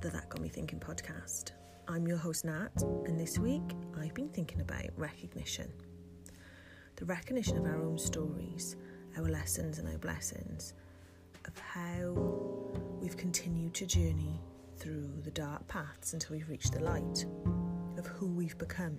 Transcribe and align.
the 0.00 0.08
That 0.08 0.30
Got 0.30 0.40
Me 0.40 0.48
Thinking 0.48 0.80
podcast. 0.80 1.50
I'm 1.86 2.06
your 2.06 2.16
host, 2.16 2.46
Nat, 2.46 2.70
and 3.04 3.20
this 3.20 3.38
week 3.38 3.74
I've 4.00 4.14
been 4.14 4.30
thinking 4.30 4.62
about 4.62 4.86
recognition. 4.96 5.70
The 6.96 7.04
recognition 7.04 7.58
of 7.58 7.66
our 7.66 7.82
own 7.82 7.98
stories, 7.98 8.76
our 9.18 9.28
lessons, 9.28 9.78
and 9.78 9.86
our 9.86 9.98
blessings, 9.98 10.72
of 11.46 11.58
how 11.58 12.12
we've 12.98 13.18
continued 13.18 13.74
to 13.74 13.84
journey 13.84 14.40
through 14.78 15.20
the 15.22 15.32
dark 15.32 15.68
paths 15.68 16.14
until 16.14 16.34
we've 16.34 16.48
reached 16.48 16.72
the 16.72 16.80
light, 16.80 17.26
of 17.98 18.06
who 18.06 18.28
we've 18.28 18.56
become. 18.56 18.98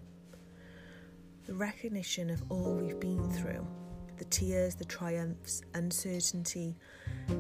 The 1.48 1.56
recognition 1.56 2.30
of 2.30 2.44
all 2.50 2.76
we've 2.76 3.00
been 3.00 3.28
through 3.32 3.66
the 4.18 4.26
tears, 4.26 4.76
the 4.76 4.86
triumphs, 4.86 5.64
uncertainty, 5.74 6.78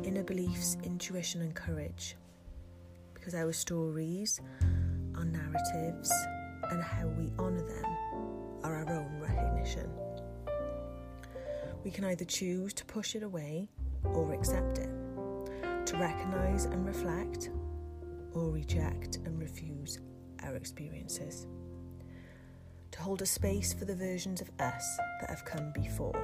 inner 0.03 0.23
beliefs, 0.23 0.77
intuition, 0.83 1.41
and 1.43 1.53
courage. 1.53 2.15
Because 3.21 3.35
our 3.35 3.53
stories, 3.53 4.41
our 5.15 5.25
narratives, 5.25 6.11
and 6.71 6.81
how 6.81 7.05
we 7.05 7.31
honour 7.37 7.61
them 7.61 7.85
are 8.63 8.77
our 8.77 8.89
own 8.89 9.19
recognition. 9.19 9.87
We 11.83 11.91
can 11.91 12.03
either 12.05 12.25
choose 12.25 12.73
to 12.73 12.85
push 12.85 13.13
it 13.13 13.21
away 13.21 13.69
or 14.03 14.33
accept 14.33 14.79
it, 14.79 14.89
to 15.85 15.97
recognise 15.97 16.65
and 16.65 16.83
reflect, 16.83 17.51
or 18.33 18.49
reject 18.49 19.17
and 19.17 19.39
refuse 19.39 19.99
our 20.41 20.55
experiences. 20.55 21.45
To 22.89 23.01
hold 23.01 23.21
a 23.21 23.27
space 23.27 23.71
for 23.71 23.85
the 23.85 23.95
versions 23.95 24.41
of 24.41 24.49
us 24.59 24.97
that 25.19 25.29
have 25.29 25.45
come 25.45 25.71
before 25.73 26.19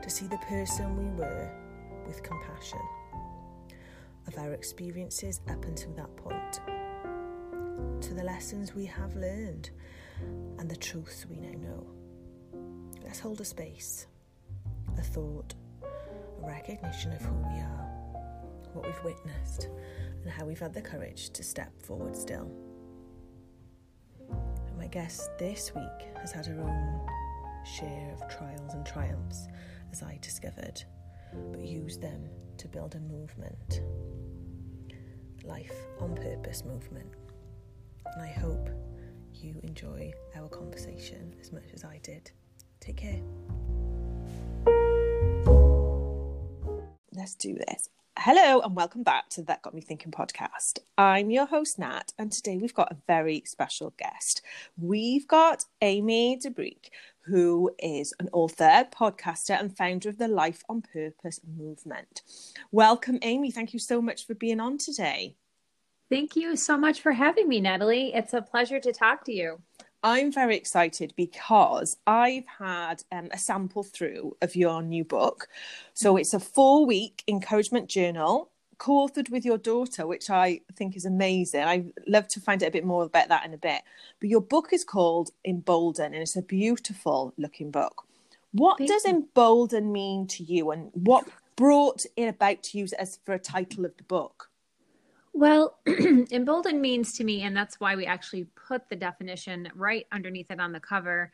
to 0.00 0.08
see 0.08 0.28
the 0.28 0.38
person 0.48 0.96
we 0.96 1.10
were 1.18 1.50
with 2.06 2.22
compassion 2.22 2.78
of 4.26 4.38
our 4.38 4.52
experiences 4.52 5.40
up 5.48 5.64
until 5.64 5.92
that 5.94 6.14
point, 6.16 6.60
to 8.02 8.14
the 8.14 8.22
lessons 8.22 8.74
we 8.74 8.86
have 8.86 9.14
learned 9.16 9.70
and 10.58 10.70
the 10.70 10.76
truths 10.76 11.26
we 11.28 11.36
now 11.36 11.58
know. 11.58 11.86
Let's 13.02 13.20
hold 13.20 13.40
a 13.40 13.44
space, 13.44 14.06
a 14.98 15.02
thought, 15.02 15.54
a 15.82 16.46
recognition 16.46 17.12
of 17.12 17.22
who 17.22 17.34
we 17.34 17.60
are, 17.60 17.88
what 18.72 18.86
we've 18.86 19.04
witnessed, 19.04 19.68
and 20.22 20.30
how 20.30 20.46
we've 20.46 20.60
had 20.60 20.74
the 20.74 20.82
courage 20.82 21.30
to 21.30 21.42
step 21.42 21.72
forward 21.82 22.16
still. 22.16 22.50
And 24.30 24.78
my 24.78 24.86
guest 24.86 25.30
this 25.38 25.74
week 25.74 26.08
has 26.20 26.32
had 26.32 26.46
her 26.46 26.60
own 26.60 27.08
share 27.64 28.12
of 28.14 28.28
trials 28.28 28.74
and 28.74 28.84
triumphs 28.84 29.48
as 29.92 30.02
I 30.02 30.18
discovered, 30.20 30.82
but 31.50 31.60
use 31.60 31.98
them 31.98 32.28
to 32.62 32.68
build 32.68 32.94
a 32.94 33.00
movement. 33.00 33.82
Life 35.42 35.74
on 35.98 36.14
purpose 36.14 36.64
movement. 36.64 37.12
And 38.14 38.22
I 38.22 38.28
hope 38.28 38.70
you 39.34 39.58
enjoy 39.64 40.12
our 40.36 40.48
conversation 40.48 41.34
as 41.40 41.50
much 41.50 41.64
as 41.74 41.82
I 41.82 41.98
did. 42.04 42.30
Take 42.78 42.98
care. 42.98 43.20
Let's 47.12 47.34
do 47.34 47.54
this. 47.54 47.88
Hello 48.16 48.60
and 48.60 48.76
welcome 48.76 49.02
back 49.02 49.28
to 49.30 49.42
That 49.42 49.62
Got 49.62 49.74
Me 49.74 49.80
Thinking 49.80 50.12
podcast. 50.12 50.78
I'm 50.96 51.32
your 51.32 51.46
host, 51.46 51.80
Nat, 51.80 52.12
and 52.16 52.30
today 52.30 52.58
we've 52.58 52.74
got 52.74 52.92
a 52.92 52.96
very 53.08 53.42
special 53.44 53.92
guest. 53.98 54.42
We've 54.78 55.26
got 55.26 55.64
Amy 55.80 56.38
Debrucque, 56.38 56.90
who 57.24 57.70
is 57.78 58.12
an 58.20 58.28
author, 58.32 58.86
podcaster, 58.92 59.58
and 59.58 59.76
founder 59.76 60.08
of 60.08 60.18
the 60.18 60.28
Life 60.28 60.62
on 60.68 60.82
Purpose 60.82 61.40
movement. 61.56 62.22
Welcome, 62.70 63.18
Amy. 63.22 63.50
Thank 63.50 63.72
you 63.72 63.78
so 63.78 64.02
much 64.02 64.26
for 64.26 64.34
being 64.34 64.60
on 64.60 64.78
today. 64.78 65.36
Thank 66.10 66.36
you 66.36 66.56
so 66.56 66.76
much 66.76 67.00
for 67.00 67.12
having 67.12 67.48
me, 67.48 67.60
Natalie. 67.60 68.12
It's 68.14 68.34
a 68.34 68.42
pleasure 68.42 68.78
to 68.80 68.92
talk 68.92 69.24
to 69.24 69.32
you. 69.32 69.60
I'm 70.04 70.32
very 70.32 70.56
excited 70.56 71.14
because 71.16 71.96
I've 72.06 72.46
had 72.58 73.02
um, 73.12 73.28
a 73.32 73.38
sample 73.38 73.82
through 73.82 74.36
of 74.42 74.56
your 74.56 74.82
new 74.82 75.04
book. 75.04 75.48
So 75.94 76.16
it's 76.16 76.34
a 76.34 76.40
four 76.40 76.84
week 76.84 77.22
encouragement 77.28 77.88
journal 77.88 78.51
co-authored 78.82 79.30
with 79.30 79.44
your 79.44 79.58
daughter, 79.58 80.08
which 80.08 80.28
I 80.28 80.60
think 80.74 80.96
is 80.96 81.04
amazing. 81.04 81.62
I 81.62 81.84
love 82.08 82.26
to 82.28 82.40
find 82.40 82.64
out 82.64 82.70
a 82.70 82.72
bit 82.72 82.84
more 82.84 83.04
about 83.04 83.28
that 83.28 83.46
in 83.46 83.54
a 83.54 83.56
bit. 83.56 83.82
But 84.18 84.28
your 84.28 84.40
book 84.40 84.72
is 84.72 84.82
called 84.82 85.30
Embolden, 85.44 86.06
and 86.06 86.16
it's 86.16 86.34
a 86.34 86.42
beautiful 86.42 87.32
looking 87.38 87.70
book. 87.70 88.08
What 88.50 88.78
Thank 88.78 88.90
does 88.90 89.04
you. 89.04 89.12
embolden 89.12 89.92
mean 89.92 90.26
to 90.26 90.42
you, 90.42 90.72
and 90.72 90.90
what 90.94 91.28
brought 91.54 92.04
it 92.16 92.26
about 92.26 92.64
to 92.64 92.78
use 92.78 92.92
as 92.94 93.20
for 93.24 93.34
a 93.34 93.38
title 93.38 93.84
of 93.84 93.96
the 93.98 94.02
book? 94.02 94.50
Well, 95.32 95.78
embolden 95.86 96.80
means 96.80 97.12
to 97.18 97.24
me, 97.24 97.42
and 97.42 97.56
that's 97.56 97.78
why 97.78 97.94
we 97.94 98.04
actually 98.04 98.48
put 98.66 98.88
the 98.88 98.96
definition 98.96 99.70
right 99.76 100.08
underneath 100.10 100.50
it 100.50 100.58
on 100.58 100.72
the 100.72 100.80
cover 100.80 101.32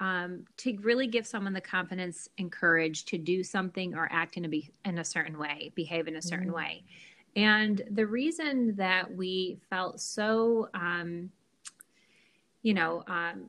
um, 0.00 0.44
to 0.58 0.76
really 0.82 1.06
give 1.06 1.26
someone 1.26 1.52
the 1.52 1.60
confidence 1.60 2.28
and 2.38 2.50
courage 2.50 3.04
to 3.06 3.18
do 3.18 3.44
something 3.44 3.94
or 3.94 4.08
act 4.10 4.36
in 4.36 4.44
a 4.44 4.48
be- 4.48 4.72
in 4.84 4.98
a 4.98 5.04
certain 5.04 5.38
way, 5.38 5.72
behave 5.74 6.08
in 6.08 6.16
a 6.16 6.22
certain 6.22 6.50
mm. 6.50 6.56
way. 6.56 6.82
And 7.36 7.82
the 7.90 8.06
reason 8.06 8.76
that 8.76 9.14
we 9.14 9.58
felt 9.68 10.00
so, 10.00 10.68
um, 10.74 11.30
you 12.62 12.74
know, 12.74 13.02
um, 13.06 13.48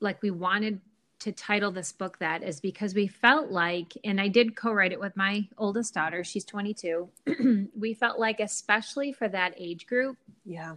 like 0.00 0.22
we 0.22 0.30
wanted 0.30 0.80
to 1.20 1.32
title 1.32 1.72
this 1.72 1.90
book 1.90 2.18
that 2.18 2.44
is 2.44 2.60
because 2.60 2.94
we 2.94 3.08
felt 3.08 3.50
like, 3.50 3.96
and 4.04 4.20
I 4.20 4.28
did 4.28 4.54
co 4.54 4.72
write 4.72 4.92
it 4.92 5.00
with 5.00 5.16
my 5.16 5.48
oldest 5.58 5.94
daughter, 5.94 6.22
she's 6.22 6.44
22. 6.44 7.08
we 7.76 7.94
felt 7.94 8.20
like, 8.20 8.38
especially 8.38 9.12
for 9.12 9.28
that 9.28 9.54
age 9.56 9.86
group, 9.86 10.16
yeah, 10.44 10.74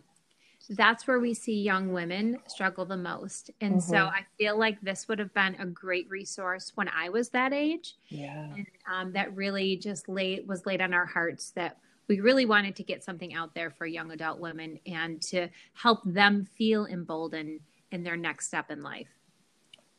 that's 0.69 1.07
where 1.07 1.19
we 1.19 1.33
see 1.33 1.61
young 1.61 1.91
women 1.91 2.37
struggle 2.47 2.85
the 2.85 2.97
most. 2.97 3.51
And 3.61 3.75
mm-hmm. 3.75 3.91
so 3.91 3.97
I 3.97 4.25
feel 4.37 4.57
like 4.57 4.79
this 4.81 5.07
would 5.07 5.19
have 5.19 5.33
been 5.33 5.55
a 5.59 5.65
great 5.65 6.09
resource 6.09 6.71
when 6.75 6.89
I 6.89 7.09
was 7.09 7.29
that 7.29 7.53
age. 7.53 7.95
Yeah. 8.09 8.47
And 8.55 8.67
um, 8.91 9.11
that 9.13 9.35
really 9.35 9.75
just 9.77 10.07
laid 10.07 10.47
was 10.47 10.65
laid 10.65 10.81
on 10.81 10.93
our 10.93 11.05
hearts 11.05 11.51
that 11.51 11.77
we 12.07 12.19
really 12.19 12.45
wanted 12.45 12.75
to 12.75 12.83
get 12.83 13.03
something 13.03 13.33
out 13.33 13.53
there 13.53 13.71
for 13.71 13.85
young 13.85 14.11
adult 14.11 14.39
women 14.39 14.79
and 14.85 15.21
to 15.21 15.47
help 15.73 15.99
them 16.05 16.45
feel 16.57 16.85
emboldened 16.85 17.61
in 17.91 18.03
their 18.03 18.17
next 18.17 18.47
step 18.47 18.71
in 18.71 18.83
life. 18.83 19.07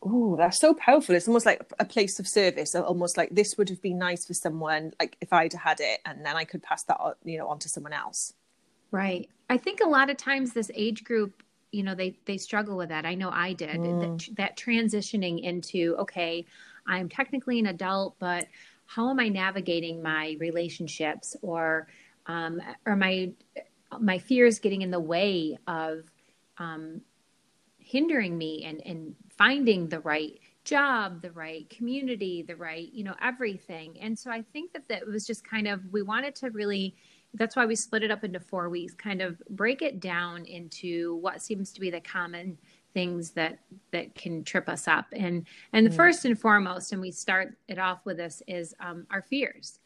Oh, 0.03 0.37
that's 0.37 0.59
so 0.59 0.75
powerful. 0.75 1.15
It's 1.15 1.28
almost 1.28 1.47
like 1.47 1.62
a 1.78 1.84
place 1.84 2.19
of 2.19 2.27
service, 2.27 2.75
almost 2.75 3.17
like 3.17 3.31
this 3.31 3.56
would 3.56 3.69
have 3.69 3.81
been 3.81 3.99
nice 3.99 4.27
for 4.27 4.34
someone, 4.34 4.93
like 4.99 5.17
if 5.21 5.33
I'd 5.33 5.53
had 5.53 5.78
it 5.81 6.01
and 6.05 6.27
then 6.27 6.34
I 6.37 6.45
could 6.45 6.62
pass 6.62 6.83
that, 6.84 6.99
you 7.25 7.39
know, 7.39 7.47
on 7.47 7.61
to 7.61 7.69
someone 7.69 7.93
else. 7.93 8.34
Right. 8.92 9.28
I 9.50 9.56
think 9.56 9.80
a 9.80 9.88
lot 9.88 10.10
of 10.10 10.16
times 10.16 10.53
this 10.53 10.70
age 10.75 11.03
group, 11.03 11.42
you 11.72 11.82
know, 11.82 11.94
they 11.94 12.16
they 12.26 12.36
struggle 12.36 12.76
with 12.76 12.91
that. 12.91 13.04
I 13.04 13.14
know 13.14 13.30
I 13.30 13.54
did. 13.54 13.80
Mm. 13.80 14.00
That, 14.00 14.36
that 14.36 14.56
transitioning 14.56 15.42
into 15.42 15.97
okay, 15.98 16.44
I'm 16.86 17.08
technically 17.08 17.58
an 17.58 17.66
adult, 17.66 18.14
but 18.19 18.47
how 18.86 19.10
am 19.10 19.19
I 19.19 19.28
navigating 19.28 20.03
my 20.03 20.36
relationships 20.38 21.34
or 21.42 21.88
um, 22.26 22.60
or 22.86 22.94
my 22.94 23.32
my 23.98 24.19
fears 24.19 24.58
getting 24.58 24.82
in 24.82 24.91
the 24.91 25.00
way 25.00 25.59
of 25.66 26.04
um, 26.59 27.00
hindering 27.78 28.36
me 28.36 28.64
and 28.64 28.82
and 28.84 29.14
finding 29.36 29.88
the 29.88 30.00
right 30.00 30.38
job, 30.64 31.22
the 31.22 31.30
right 31.32 31.69
community, 31.70 32.42
the 32.42 32.54
right, 32.54 32.92
you 32.92 33.03
know, 33.03 33.14
everything. 33.20 33.98
And 34.00 34.16
so 34.16 34.30
I 34.30 34.42
think 34.53 34.72
that 34.74 34.88
that 34.88 35.06
was 35.06 35.26
just 35.26 35.44
kind 35.44 35.66
of 35.66 35.80
we 35.92 36.03
wanted 36.03 36.34
to 36.36 36.50
really 36.50 36.94
that's 37.34 37.56
why 37.56 37.66
we 37.66 37.75
split 37.75 38.03
it 38.03 38.10
up 38.10 38.25
into 38.25 38.41
four 38.41 38.69
weeks 38.69 38.94
kind 38.94 39.22
of 39.22 39.41
break 39.48 39.82
it 39.82 40.00
down 40.00 40.44
into 40.44 41.16
what 41.16 41.43
seems 41.43 41.72
to 41.72 41.81
be 41.81 41.91
the 41.91 42.00
common 42.00 42.59
things 42.94 43.31
that 43.32 43.59
that 43.91 44.15
can 44.15 44.44
trip 44.44 44.69
us 44.69 44.87
up 44.87 45.06
and 45.12 45.47
and 45.72 45.88
mm. 45.88 45.94
first 45.94 46.25
and 46.25 46.38
foremost 46.38 46.92
and 46.92 47.00
we 47.00 47.10
start 47.10 47.54
it 47.69 47.78
off 47.78 48.04
with 48.04 48.16
this 48.16 48.42
is 48.47 48.74
um, 48.80 49.07
our 49.10 49.22
fears 49.22 49.78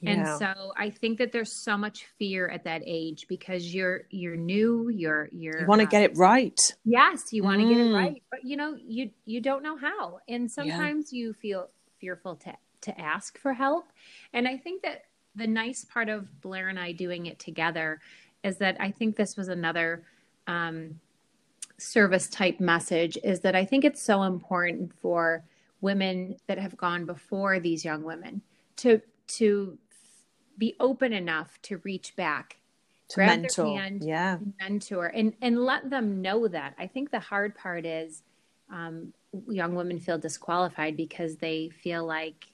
yeah. 0.00 0.10
and 0.10 0.38
so 0.38 0.72
i 0.76 0.90
think 0.90 1.18
that 1.18 1.32
there's 1.32 1.52
so 1.64 1.76
much 1.76 2.06
fear 2.18 2.48
at 2.48 2.64
that 2.64 2.82
age 2.84 3.26
because 3.28 3.74
you're 3.74 4.02
you're 4.10 4.36
new 4.36 4.88
you're 4.88 5.28
you're 5.32 5.60
you 5.60 5.66
want 5.66 5.80
to 5.80 5.86
uh, 5.86 5.90
get 5.90 6.02
it 6.02 6.16
right 6.16 6.58
yes 6.84 7.32
you 7.32 7.42
want 7.42 7.60
to 7.60 7.66
mm. 7.66 7.70
get 7.70 7.78
it 7.78 7.90
mm. 7.90 7.94
right 7.94 8.22
but 8.30 8.44
you 8.44 8.56
know 8.56 8.76
you 8.84 9.10
you 9.24 9.40
don't 9.40 9.62
know 9.62 9.76
how 9.76 10.18
and 10.28 10.50
sometimes 10.50 11.12
yeah. 11.12 11.18
you 11.18 11.32
feel 11.32 11.68
fearful 12.00 12.36
to 12.36 12.52
to 12.80 13.00
ask 13.00 13.38
for 13.38 13.52
help 13.52 13.86
and 14.32 14.46
i 14.46 14.56
think 14.56 14.82
that 14.82 15.02
the 15.38 15.46
nice 15.46 15.84
part 15.84 16.08
of 16.08 16.40
Blair 16.40 16.68
and 16.68 16.78
I 16.78 16.92
doing 16.92 17.26
it 17.26 17.38
together 17.38 18.00
is 18.44 18.58
that 18.58 18.76
I 18.80 18.90
think 18.90 19.16
this 19.16 19.36
was 19.36 19.48
another 19.48 20.04
um, 20.46 21.00
service 21.78 22.28
type 22.28 22.60
message 22.60 23.16
is 23.22 23.40
that 23.40 23.54
I 23.54 23.64
think 23.64 23.84
it's 23.84 24.02
so 24.02 24.24
important 24.24 24.92
for 25.00 25.44
women 25.80 26.36
that 26.48 26.58
have 26.58 26.76
gone 26.76 27.06
before 27.06 27.60
these 27.60 27.84
young 27.84 28.02
women 28.02 28.42
to 28.76 29.00
to 29.28 29.78
be 30.56 30.74
open 30.80 31.12
enough 31.12 31.60
to 31.62 31.78
reach 31.78 32.16
back 32.16 32.56
to 33.10 33.20
mentor. 33.20 33.66
hand, 33.66 34.02
yeah. 34.02 34.38
mentor 34.60 35.06
and 35.06 35.34
and 35.40 35.64
let 35.64 35.88
them 35.88 36.20
know 36.20 36.48
that. 36.48 36.74
I 36.78 36.86
think 36.88 37.10
the 37.10 37.20
hard 37.20 37.54
part 37.54 37.86
is 37.86 38.22
um, 38.70 39.12
young 39.48 39.74
women 39.74 40.00
feel 40.00 40.18
disqualified 40.18 40.96
because 40.96 41.36
they 41.36 41.70
feel 41.82 42.04
like 42.04 42.46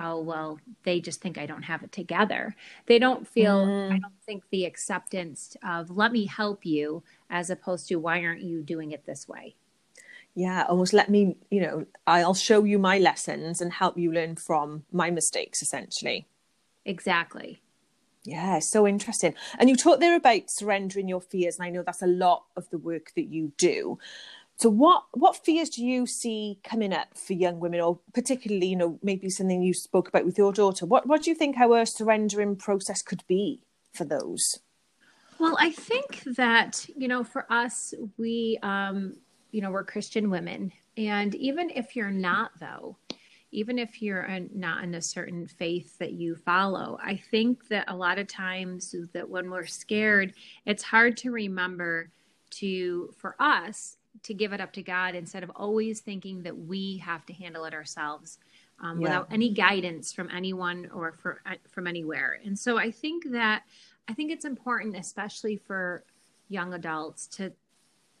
oh 0.00 0.20
well 0.20 0.58
they 0.84 1.00
just 1.00 1.20
think 1.20 1.38
i 1.38 1.46
don't 1.46 1.62
have 1.62 1.82
it 1.82 1.92
together. 1.92 2.54
They 2.86 2.98
don't 2.98 3.26
feel 3.26 3.66
mm. 3.66 3.92
i 3.92 3.98
don't 3.98 4.22
think 4.24 4.44
the 4.50 4.64
acceptance 4.64 5.56
of 5.62 5.90
let 5.90 6.12
me 6.12 6.26
help 6.26 6.64
you 6.64 7.02
as 7.30 7.50
opposed 7.50 7.88
to 7.88 7.96
why 7.96 8.24
aren't 8.24 8.42
you 8.42 8.62
doing 8.62 8.92
it 8.92 9.06
this 9.06 9.28
way? 9.28 9.54
Yeah 10.34 10.64
almost 10.68 10.92
let 10.92 11.08
me 11.08 11.36
you 11.50 11.60
know 11.60 11.86
i'll 12.06 12.34
show 12.34 12.64
you 12.64 12.78
my 12.78 12.98
lessons 12.98 13.60
and 13.60 13.72
help 13.72 13.98
you 13.98 14.12
learn 14.12 14.36
from 14.36 14.84
my 14.92 15.10
mistakes 15.10 15.62
essentially. 15.62 16.26
Exactly. 16.84 17.60
Yeah 18.24 18.58
so 18.58 18.86
interesting. 18.86 19.34
And 19.58 19.68
you 19.68 19.76
talked 19.76 20.00
there 20.00 20.16
about 20.16 20.50
surrendering 20.50 21.08
your 21.08 21.20
fears 21.20 21.58
and 21.58 21.66
i 21.66 21.70
know 21.70 21.82
that's 21.82 22.02
a 22.02 22.06
lot 22.06 22.44
of 22.56 22.68
the 22.70 22.78
work 22.78 23.12
that 23.16 23.26
you 23.26 23.52
do 23.56 23.98
so 24.58 24.68
what 24.70 25.04
what 25.12 25.36
fears 25.36 25.70
do 25.70 25.84
you 25.84 26.04
see 26.04 26.58
coming 26.64 26.92
up 26.92 27.16
for 27.16 27.32
young 27.32 27.60
women, 27.60 27.80
or 27.80 28.00
particularly, 28.12 28.66
you 28.66 28.76
know, 28.76 28.98
maybe 29.04 29.30
something 29.30 29.62
you 29.62 29.72
spoke 29.72 30.08
about 30.08 30.24
with 30.24 30.36
your 30.36 30.52
daughter? 30.52 30.84
What 30.84 31.06
what 31.06 31.22
do 31.22 31.30
you 31.30 31.36
think 31.36 31.56
our 31.56 31.86
surrendering 31.86 32.56
process 32.56 33.00
could 33.00 33.22
be 33.28 33.62
for 33.92 34.04
those? 34.04 34.58
Well, 35.38 35.56
I 35.60 35.70
think 35.70 36.24
that 36.36 36.84
you 36.96 37.06
know, 37.06 37.22
for 37.22 37.46
us, 37.52 37.94
we 38.16 38.58
um, 38.64 39.14
you 39.52 39.60
know 39.60 39.70
we're 39.70 39.84
Christian 39.84 40.28
women, 40.28 40.72
and 40.96 41.36
even 41.36 41.70
if 41.70 41.94
you're 41.94 42.10
not, 42.10 42.50
though, 42.58 42.96
even 43.52 43.78
if 43.78 44.02
you're 44.02 44.22
a, 44.22 44.40
not 44.52 44.82
in 44.82 44.96
a 44.96 45.02
certain 45.02 45.46
faith 45.46 45.96
that 45.98 46.14
you 46.14 46.34
follow, 46.34 46.98
I 47.00 47.14
think 47.30 47.68
that 47.68 47.84
a 47.86 47.94
lot 47.94 48.18
of 48.18 48.26
times 48.26 48.92
that 49.12 49.30
when 49.30 49.52
we're 49.52 49.66
scared, 49.66 50.34
it's 50.66 50.82
hard 50.82 51.16
to 51.18 51.30
remember 51.30 52.10
to 52.50 53.14
for 53.16 53.36
us 53.38 53.98
to 54.22 54.34
give 54.34 54.52
it 54.52 54.60
up 54.60 54.72
to 54.72 54.82
God 54.82 55.14
instead 55.14 55.42
of 55.42 55.50
always 55.54 56.00
thinking 56.00 56.42
that 56.42 56.56
we 56.56 56.98
have 56.98 57.24
to 57.26 57.32
handle 57.32 57.64
it 57.64 57.74
ourselves 57.74 58.38
um, 58.80 59.00
yeah. 59.00 59.02
without 59.02 59.28
any 59.32 59.50
guidance 59.50 60.12
from 60.12 60.28
anyone 60.34 60.90
or 60.94 61.12
for, 61.12 61.40
uh, 61.46 61.54
from 61.68 61.86
anywhere. 61.86 62.40
And 62.44 62.58
so 62.58 62.78
I 62.78 62.90
think 62.90 63.30
that 63.32 63.62
I 64.08 64.14
think 64.14 64.32
it's 64.32 64.46
important, 64.46 64.96
especially 64.96 65.56
for 65.56 66.04
young 66.48 66.72
adults, 66.74 67.26
to 67.28 67.52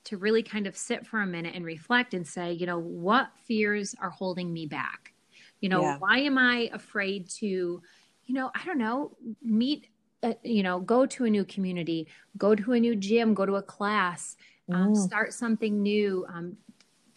to 0.04 0.16
really 0.16 0.42
kind 0.42 0.66
of 0.66 0.76
sit 0.76 1.06
for 1.06 1.20
a 1.20 1.26
minute 1.26 1.54
and 1.54 1.64
reflect 1.64 2.14
and 2.14 2.26
say, 2.26 2.52
you 2.52 2.64
know, 2.66 2.78
what 2.78 3.28
fears 3.44 3.94
are 4.00 4.08
holding 4.08 4.50
me 4.52 4.64
back? 4.64 5.12
You 5.60 5.68
know, 5.68 5.82
yeah. 5.82 5.98
why 5.98 6.20
am 6.20 6.38
I 6.38 6.70
afraid 6.72 7.28
to, 7.40 7.46
you 7.46 8.34
know, 8.34 8.50
I 8.54 8.64
don't 8.64 8.78
know, 8.78 9.16
meet, 9.42 9.88
a, 10.22 10.34
you 10.42 10.62
know, 10.62 10.80
go 10.80 11.04
to 11.04 11.24
a 11.26 11.30
new 11.30 11.44
community, 11.44 12.08
go 12.38 12.54
to 12.54 12.72
a 12.72 12.80
new 12.80 12.96
gym, 12.96 13.34
go 13.34 13.44
to 13.44 13.56
a 13.56 13.62
class, 13.62 14.36
um, 14.72 14.92
mm. 14.92 14.96
start 14.96 15.32
something 15.32 15.82
new, 15.82 16.26
um, 16.32 16.56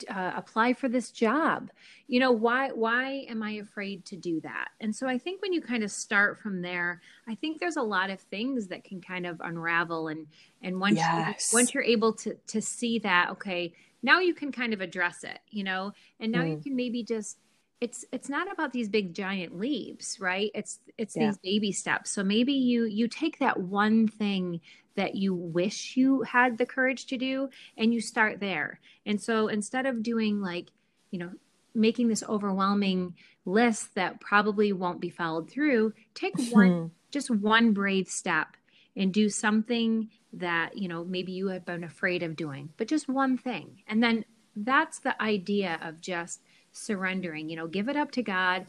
uh, 0.10 0.32
apply 0.36 0.74
for 0.74 0.90
this 0.90 1.12
job. 1.12 1.70
You 2.08 2.20
know, 2.20 2.32
why 2.32 2.70
why 2.70 3.26
am 3.30 3.44
I 3.44 3.52
afraid 3.52 4.06
to 4.06 4.16
do 4.16 4.42
that? 4.42 4.70
And 4.80 4.96
so 4.96 5.08
I 5.08 5.18
think 5.18 5.42
when 5.42 5.54
you 5.54 5.62
kind 5.62 5.84
of 5.84 5.92
start 5.92 6.40
from 6.40 6.62
there, 6.62 7.02
I 7.28 7.36
think 7.36 7.60
there's 7.60 7.78
a 7.78 7.82
lot 7.82 8.10
of 8.10 8.20
things 8.20 8.68
that 8.68 8.84
can 8.84 9.02
kind 9.02 9.26
of 9.26 9.40
unravel 9.42 10.08
and 10.08 10.28
and 10.62 10.80
once 10.80 10.98
yes. 10.98 11.52
you, 11.52 11.58
once 11.58 11.74
you're 11.74 11.84
able 11.84 12.14
to 12.14 12.36
to 12.48 12.62
see 12.62 13.00
that, 13.00 13.30
okay, 13.32 13.74
now 14.04 14.20
you 14.20 14.34
can 14.34 14.52
kind 14.52 14.74
of 14.74 14.82
address 14.82 15.24
it, 15.24 15.40
you 15.50 15.64
know, 15.64 15.94
and 16.20 16.32
now 16.32 16.42
mm. 16.42 16.52
you 16.52 16.58
can 16.58 16.76
maybe 16.76 17.04
just 17.04 17.38
it's 17.82 18.06
it's 18.12 18.30
not 18.30 18.52
about 18.52 18.72
these 18.72 18.88
big 18.88 19.14
giant 19.14 19.58
leaps 19.58 20.20
right 20.20 20.52
it's 20.54 20.80
it's 21.00 21.18
yeah. 21.18 21.26
these 21.26 21.38
baby 21.40 21.72
steps 21.72 22.12
so 22.12 22.24
maybe 22.24 22.54
you 22.54 22.86
you 22.86 23.08
take 23.08 23.40
that 23.40 23.60
one 23.60 24.08
thing 24.08 24.62
that 24.96 25.16
you 25.16 25.34
wish 25.34 25.96
you 25.96 26.22
had 26.24 26.58
the 26.58 26.66
courage 26.66 27.06
to 27.08 27.18
do 27.18 27.50
and 27.78 27.94
you 27.94 28.02
start 28.02 28.40
there. 28.40 28.80
And 29.06 29.22
so 29.22 29.48
instead 29.48 29.86
of 29.86 30.04
doing 30.04 30.42
like 30.42 30.68
you 31.12 31.20
know 31.20 31.32
making 31.74 32.08
this 32.08 32.24
overwhelming 32.28 33.16
list 33.46 33.96
that 33.96 34.20
probably 34.20 34.74
won't 34.74 35.00
be 35.00 35.10
followed 35.10 35.50
through 35.50 35.94
take 36.14 36.36
hmm. 36.38 36.52
one 36.52 36.92
just 37.12 37.30
one 37.30 37.74
brave 37.74 38.08
step 38.08 38.56
and 38.96 39.14
do 39.14 39.30
something 39.30 40.10
that 40.34 40.78
you 40.78 40.88
know 40.88 41.04
maybe 41.04 41.32
you 41.32 41.48
have 41.48 41.66
been 41.66 41.84
afraid 41.84 42.24
of 42.24 42.36
doing 42.36 42.70
but 42.78 42.88
just 42.88 43.08
one 43.08 43.38
thing. 43.38 43.84
And 43.88 44.02
then 44.02 44.26
that's 44.56 45.00
the 45.00 45.22
idea 45.22 45.80
of 45.82 46.02
just 46.02 46.42
surrendering. 46.72 47.50
You 47.50 47.58
know 47.58 47.68
give 47.68 47.90
it 47.90 47.98
up 47.98 48.12
to 48.12 48.24
god 48.24 48.68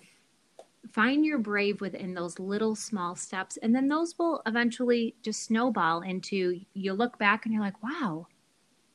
find 0.91 1.25
your 1.25 1.39
brave 1.39 1.81
within 1.81 2.15
those 2.15 2.39
little 2.39 2.75
small 2.75 3.15
steps 3.15 3.57
and 3.59 3.75
then 3.75 3.89
those 3.89 4.19
will 4.19 4.43
eventually 4.47 5.15
just 5.23 5.45
snowball 5.45 6.01
into 6.01 6.61
you 6.75 6.93
look 6.93 7.19
back 7.19 7.45
and 7.45 7.55
you're 7.55 7.63
like 7.63 7.81
wow 7.83 8.27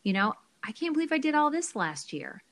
you 0.04 0.12
know 0.12 0.34
i 0.64 0.72
can't 0.72 0.94
believe 0.94 1.12
i 1.12 1.18
did 1.18 1.34
all 1.34 1.50
this 1.50 1.76
last 1.76 2.12
year 2.12 2.44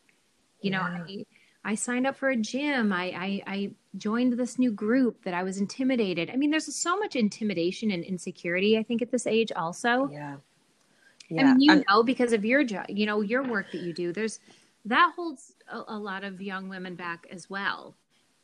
you 0.61 0.71
yeah. 0.71 0.77
know 0.77 0.83
I, 0.83 1.25
I 1.63 1.75
signed 1.75 2.07
up 2.07 2.15
for 2.15 2.29
a 2.29 2.37
gym 2.37 2.93
I, 2.93 3.03
I 3.05 3.41
i 3.45 3.71
joined 3.97 4.33
this 4.33 4.57
new 4.57 4.71
group 4.71 5.23
that 5.25 5.33
i 5.33 5.43
was 5.43 5.57
intimidated 5.57 6.29
i 6.29 6.37
mean 6.37 6.49
there's 6.49 6.73
so 6.73 6.97
much 6.97 7.15
intimidation 7.15 7.91
and 7.91 8.03
insecurity 8.03 8.77
i 8.77 8.83
think 8.83 9.01
at 9.01 9.11
this 9.11 9.27
age 9.27 9.51
also 9.51 10.09
yeah 10.11 10.37
yeah. 11.29 11.41
I 11.41 11.45
mean, 11.45 11.59
you 11.59 11.83
know, 11.89 12.03
because 12.03 12.33
of 12.33 12.45
your 12.45 12.63
job, 12.63 12.85
you 12.87 13.05
know, 13.05 13.21
your 13.21 13.43
work 13.43 13.71
that 13.71 13.81
you 13.81 13.93
do, 13.93 14.13
there's 14.13 14.39
that 14.85 15.13
holds 15.15 15.55
a, 15.71 15.81
a 15.87 15.97
lot 15.97 16.23
of 16.23 16.41
young 16.41 16.69
women 16.69 16.95
back 16.95 17.25
as 17.31 17.49
well. 17.49 17.95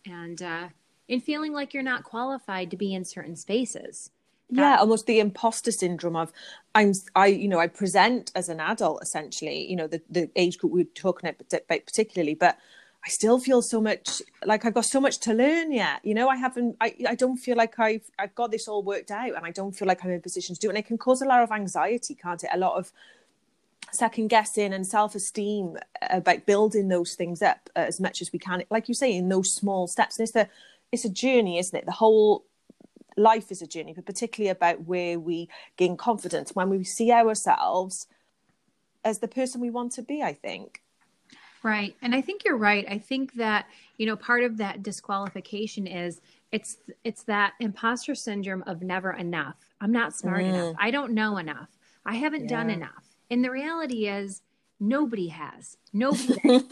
And, 0.06 0.42
uh, 0.42 0.70
in 1.12 1.20
feeling 1.20 1.52
like 1.52 1.74
you're 1.74 1.84
not 1.84 2.06
qualified 2.06 2.72
to 2.72 2.78
be 2.78 2.94
in 2.94 3.04
certain 3.04 3.36
spaces. 3.36 4.12
Yeah 4.50 4.78
almost 4.80 5.06
the 5.06 5.20
imposter 5.20 5.72
syndrome 5.72 6.18
of 6.18 6.34
i'm 6.76 6.92
i 7.16 7.28
you 7.28 7.48
know 7.48 7.60
i 7.60 7.68
present 7.68 8.34
as 8.36 8.50
an 8.50 8.60
adult 8.60 9.02
essentially 9.02 9.66
you 9.70 9.78
know 9.78 9.88
the 9.88 10.02
the 10.10 10.30
age 10.36 10.58
group 10.58 10.74
we're 10.74 10.84
talking 10.84 11.30
about 11.30 11.86
particularly 11.86 12.36
but 12.36 12.58
i 13.06 13.10
still 13.10 13.40
feel 13.40 13.62
so 13.62 13.80
much 13.80 14.22
like 14.46 14.66
i've 14.66 14.74
got 14.74 14.84
so 14.84 15.00
much 15.00 15.20
to 15.20 15.34
learn 15.34 15.72
yet. 15.72 16.02
You 16.04 16.14
know 16.14 16.28
i 16.28 16.36
haven't 16.36 16.76
i, 16.82 16.94
I 17.08 17.16
don't 17.16 17.38
feel 17.38 17.56
like 17.56 17.80
i've 17.80 18.04
i've 18.20 18.36
got 18.36 18.52
this 18.52 18.68
all 18.68 18.84
worked 18.84 19.10
out 19.10 19.36
and 19.38 19.46
i 19.46 19.52
don't 19.52 19.72
feel 19.72 19.88
like 19.88 20.04
i'm 20.04 20.12
in 20.12 20.18
a 20.18 20.20
position 20.20 20.54
to 20.54 20.60
do 20.60 20.68
it 20.68 20.72
and 20.72 20.80
it 20.80 20.86
can 20.86 20.98
cause 20.98 21.22
a 21.22 21.26
lot 21.26 21.44
of 21.44 21.52
anxiety 21.54 22.14
can't 22.14 22.44
it? 22.44 22.50
A 22.52 22.58
lot 22.58 22.78
of 22.78 22.92
second 23.92 24.28
guessing 24.28 24.74
and 24.74 24.86
self 24.88 25.16
esteem 25.16 25.78
uh, 26.02 26.08
about 26.10 26.46
building 26.46 26.88
those 26.88 27.16
things 27.16 27.42
up 27.42 27.70
uh, 27.76 27.80
as 27.80 28.00
much 28.00 28.22
as 28.22 28.32
we 28.34 28.40
can. 28.40 28.64
Like 28.70 28.88
you 28.88 28.94
say 28.94 29.16
in 29.16 29.30
those 29.30 29.54
small 29.54 29.88
steps 29.88 30.18
and 30.18 30.24
it's 30.24 30.34
the 30.34 30.48
it's 30.92 31.06
a 31.06 31.10
journey, 31.10 31.58
isn't 31.58 31.78
it? 31.78 31.86
The 31.86 31.92
whole 31.92 32.46
life 33.18 33.52
is 33.52 33.62
a 33.62 33.68
journey, 33.68 33.94
but 33.94 34.06
particularly 34.06 34.50
about 34.50 34.86
where 34.86 35.20
we 35.20 35.50
gain 35.78 35.98
confidence 35.98 36.56
when 36.56 36.70
we 36.70 36.84
see 36.84 37.12
ourselves 37.12 38.08
as 39.04 39.20
the 39.20 39.28
person 39.28 39.62
we 39.62 39.70
want 39.70 39.92
to 39.94 40.02
be, 40.02 40.22
I 40.22 40.34
think. 40.34 40.82
Right. 41.64 41.96
And 42.02 42.16
I 42.16 42.22
think 42.22 42.44
you're 42.44 42.58
right. 42.58 42.86
I 42.90 42.98
think 42.98 43.34
that, 43.36 43.68
you 43.98 44.06
know, 44.06 44.16
part 44.16 44.44
of 44.44 44.58
that 44.58 44.82
disqualification 44.82 45.86
is 45.86 46.22
it's 46.52 46.78
it's 47.04 47.24
that 47.24 47.54
imposter 47.60 48.16
syndrome 48.16 48.64
of 48.66 48.82
never 48.82 49.12
enough. 49.14 49.56
I'm 49.80 49.92
not 49.92 50.16
smart 50.16 50.42
mm. 50.42 50.50
enough. 50.50 50.76
I 50.80 50.92
don't 50.92 51.14
know 51.14 51.38
enough. 51.38 51.70
I 52.06 52.16
haven't 52.16 52.44
yeah. 52.44 52.58
done 52.58 52.70
enough. 52.72 53.16
And 53.30 53.44
the 53.44 53.52
reality 53.52 54.08
is 54.08 54.42
nobody 54.82 55.28
has. 55.28 55.78
Nobody 55.94 56.36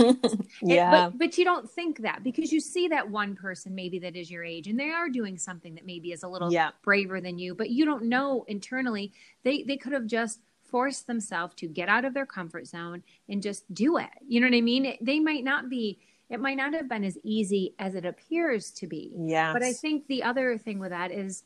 yeah 0.61 1.07
it, 1.07 1.11
but, 1.11 1.17
but 1.17 1.37
you 1.37 1.45
don't 1.45 1.69
think 1.69 1.99
that 1.99 2.23
because 2.23 2.51
you 2.51 2.59
see 2.59 2.87
that 2.87 3.09
one 3.09 3.35
person 3.35 3.75
maybe 3.75 3.99
that 3.99 4.15
is 4.15 4.31
your 4.31 4.43
age 4.43 4.67
and 4.67 4.79
they 4.79 4.89
are 4.89 5.09
doing 5.09 5.37
something 5.37 5.75
that 5.75 5.85
maybe 5.85 6.11
is 6.11 6.23
a 6.23 6.27
little 6.27 6.51
yeah. 6.51 6.71
braver 6.81 7.21
than 7.21 7.37
you 7.37 7.53
but 7.53 7.69
you 7.69 7.85
don't 7.85 8.03
know 8.03 8.43
internally. 8.47 9.13
They 9.43 9.63
they 9.63 9.77
could 9.77 9.93
have 9.93 10.07
just 10.07 10.41
forced 10.63 11.07
themselves 11.07 11.53
to 11.55 11.67
get 11.67 11.89
out 11.89 12.05
of 12.05 12.13
their 12.13 12.25
comfort 12.25 12.67
zone 12.67 13.03
and 13.27 13.41
just 13.41 13.71
do 13.73 13.97
it. 13.97 14.09
You 14.27 14.41
know 14.41 14.47
what 14.47 14.57
i 14.57 14.61
mean? 14.61 14.85
It, 14.85 15.05
they 15.05 15.19
might 15.19 15.43
not 15.43 15.69
be 15.69 15.99
it 16.29 16.39
might 16.39 16.57
not 16.57 16.73
have 16.73 16.89
been 16.89 17.03
as 17.03 17.17
easy 17.23 17.73
as 17.79 17.95
it 17.95 18.05
appears 18.05 18.71
to 18.71 18.87
be. 18.87 19.13
Yeah 19.17 19.53
but 19.53 19.63
i 19.63 19.71
think 19.71 20.07
the 20.07 20.23
other 20.23 20.57
thing 20.57 20.79
with 20.79 20.89
that 20.89 21.11
is 21.11 21.43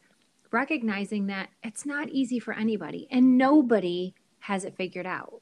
recognizing 0.52 1.28
that 1.28 1.50
it's 1.64 1.86
not 1.86 2.08
easy 2.10 2.40
for 2.40 2.54
anybody 2.54 3.08
and 3.12 3.38
nobody 3.38 4.14
has 4.40 4.64
it 4.64 4.78
figured 4.78 5.08
out 5.08 5.42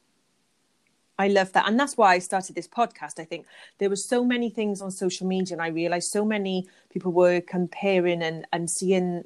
I 1.18 1.28
love 1.28 1.52
that. 1.52 1.68
And 1.68 1.78
that's 1.78 1.96
why 1.96 2.14
I 2.14 2.18
started 2.18 2.54
this 2.54 2.68
podcast. 2.68 3.18
I 3.18 3.24
think 3.24 3.46
there 3.78 3.90
were 3.90 3.96
so 3.96 4.24
many 4.24 4.50
things 4.50 4.80
on 4.80 4.90
social 4.90 5.26
media 5.26 5.54
and 5.54 5.62
I 5.62 5.68
realized 5.68 6.10
so 6.10 6.24
many 6.24 6.68
people 6.90 7.12
were 7.12 7.40
comparing 7.40 8.22
and, 8.22 8.46
and 8.52 8.70
seeing 8.70 9.24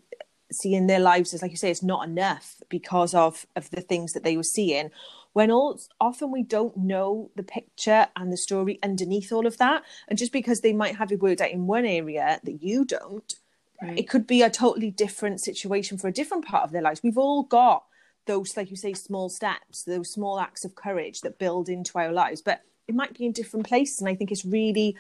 seeing 0.53 0.87
their 0.87 1.01
lives 1.01 1.35
as 1.35 1.43
like 1.43 1.51
you 1.51 1.57
say, 1.57 1.71
it's 1.71 1.83
not 1.83 2.07
enough 2.07 2.63
because 2.69 3.15
of, 3.15 3.47
of 3.57 3.69
the 3.71 3.81
things 3.81 4.13
that 4.13 4.23
they 4.23 4.37
were 4.37 4.43
seeing. 4.43 4.91
When 5.33 5.51
all 5.51 5.79
often 6.01 6.31
we 6.31 6.43
don't 6.43 6.77
know 6.77 7.31
the 7.37 7.43
picture 7.43 8.07
and 8.17 8.33
the 8.33 8.37
story 8.37 8.79
underneath 8.83 9.33
all 9.33 9.47
of 9.47 9.59
that. 9.59 9.83
And 10.09 10.19
just 10.19 10.33
because 10.33 10.61
they 10.61 10.73
might 10.73 10.97
have 10.97 11.13
it 11.13 11.21
worked 11.21 11.41
out 11.41 11.51
in 11.51 11.67
one 11.67 11.85
area 11.85 12.41
that 12.43 12.63
you 12.63 12.85
don't, 12.85 13.35
right. 13.83 13.99
it 13.99 14.09
could 14.09 14.27
be 14.27 14.43
a 14.43 14.49
totally 14.49 14.91
different 14.91 15.41
situation 15.41 15.99
for 15.99 16.09
a 16.09 16.13
different 16.13 16.47
part 16.47 16.65
of 16.65 16.73
their 16.73 16.83
lives. 16.83 17.03
We've 17.03 17.19
all 17.19 17.43
got 17.43 17.85
those, 18.27 18.57
like 18.57 18.71
you 18.71 18.77
say, 18.77 18.93
small 18.93 19.29
steps, 19.29 19.85
those 19.85 20.11
small 20.11 20.39
acts 20.39 20.65
of 20.65 20.75
courage 20.75 21.21
that 21.23 21.39
build 21.39 21.69
into 21.69 21.99
our 21.99 22.13
lives. 22.13 22.43
But 22.43 22.63
it 22.89 22.95
might 22.95 23.17
be 23.17 23.27
in 23.27 23.33
different 23.33 23.67
places, 23.67 24.01
and 24.01 24.09
I 24.09 24.15
think 24.15 24.31
it's 24.31 24.45
really, 24.45 24.97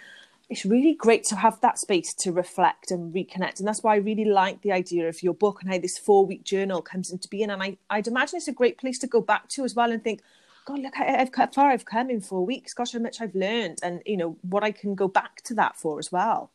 it's 0.48 0.64
really 0.64 0.94
great 0.94 1.24
to 1.24 1.36
have 1.36 1.60
that 1.60 1.78
space 1.78 2.14
to 2.14 2.32
reflect 2.32 2.90
and 2.90 3.14
reconnect. 3.14 3.58
And 3.58 3.68
that's 3.68 3.82
why 3.82 3.94
I 3.94 3.98
really 3.98 4.24
like 4.24 4.62
the 4.62 4.72
idea 4.72 5.08
of 5.08 5.22
your 5.22 5.34
book 5.34 5.62
and 5.62 5.72
how 5.72 5.78
this 5.78 5.98
four-week 5.98 6.44
journal 6.44 6.82
comes 6.82 7.10
into 7.10 7.28
being. 7.28 7.50
And 7.50 7.62
I, 7.62 7.76
I'd 7.90 8.08
imagine 8.08 8.38
it's 8.38 8.48
a 8.48 8.52
great 8.52 8.78
place 8.78 8.98
to 9.00 9.06
go 9.06 9.20
back 9.20 9.48
to 9.50 9.64
as 9.64 9.74
well 9.74 9.92
and 9.92 10.02
think, 10.02 10.22
God, 10.64 10.80
look 10.80 10.94
how 10.96 11.46
far 11.52 11.70
I've 11.70 11.84
come 11.84 12.10
in 12.10 12.20
four 12.20 12.44
weeks. 12.44 12.74
Gosh, 12.74 12.92
how 12.92 12.98
much 12.98 13.20
I've 13.20 13.36
learned, 13.36 13.78
and 13.84 14.02
you 14.04 14.16
know 14.16 14.36
what 14.42 14.64
I 14.64 14.72
can 14.72 14.96
go 14.96 15.06
back 15.06 15.42
to 15.44 15.54
that 15.54 15.76
for 15.76 16.00
as 16.00 16.10
well. 16.10 16.50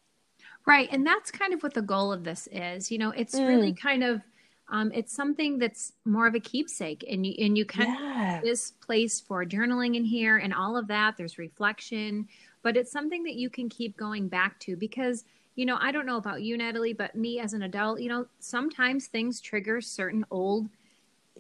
Right. 0.66 0.90
And 0.92 1.08
that's 1.08 1.32
kind 1.32 1.54
of 1.54 1.64
what 1.64 1.74
the 1.74 1.82
goal 1.82 2.12
of 2.12 2.26
this 2.26 2.50
is. 2.52 2.92
You 2.92 2.98
know, 2.98 3.12
it's 3.12 3.36
mm. 3.36 3.48
really 3.48 3.72
kind 3.72 4.04
of 4.04 4.22
um, 4.72 4.92
it's 4.94 5.14
something 5.14 5.60
that's 5.60 5.92
more 6.06 6.26
of 6.28 6.34
a 6.34 6.40
keepsake 6.40 7.06
and 7.10 7.26
you 7.26 7.36
and 7.46 7.58
you 7.58 7.66
can 7.66 7.88
yeah. 7.88 8.40
this 8.42 8.72
place 8.72 9.20
for 9.20 9.46
journaling 9.46 9.96
in 9.98 10.06
here 10.06 10.38
and 10.38 10.54
all 10.54 10.78
of 10.78 10.88
that. 10.88 11.18
There's 11.18 11.38
reflection, 11.38 12.28
but 12.64 12.78
it's 12.78 12.92
something 12.92 13.24
that 13.24 13.36
you 13.36 13.50
can 13.50 13.68
keep 13.70 13.98
going 13.98 14.30
back 14.30 14.60
to 14.62 14.76
because 14.78 15.26
you 15.56 15.66
know, 15.66 15.78
I 15.80 15.92
don't 15.92 16.06
know 16.06 16.16
about 16.16 16.42
you, 16.42 16.58
Natalie, 16.58 16.94
but 16.94 17.14
me 17.14 17.40
as 17.40 17.54
an 17.54 17.62
adult, 17.62 18.00
you 18.00 18.08
know, 18.08 18.26
sometimes 18.40 19.08
things 19.08 19.42
trigger 19.42 19.82
certain 19.82 20.26
old 20.32 20.70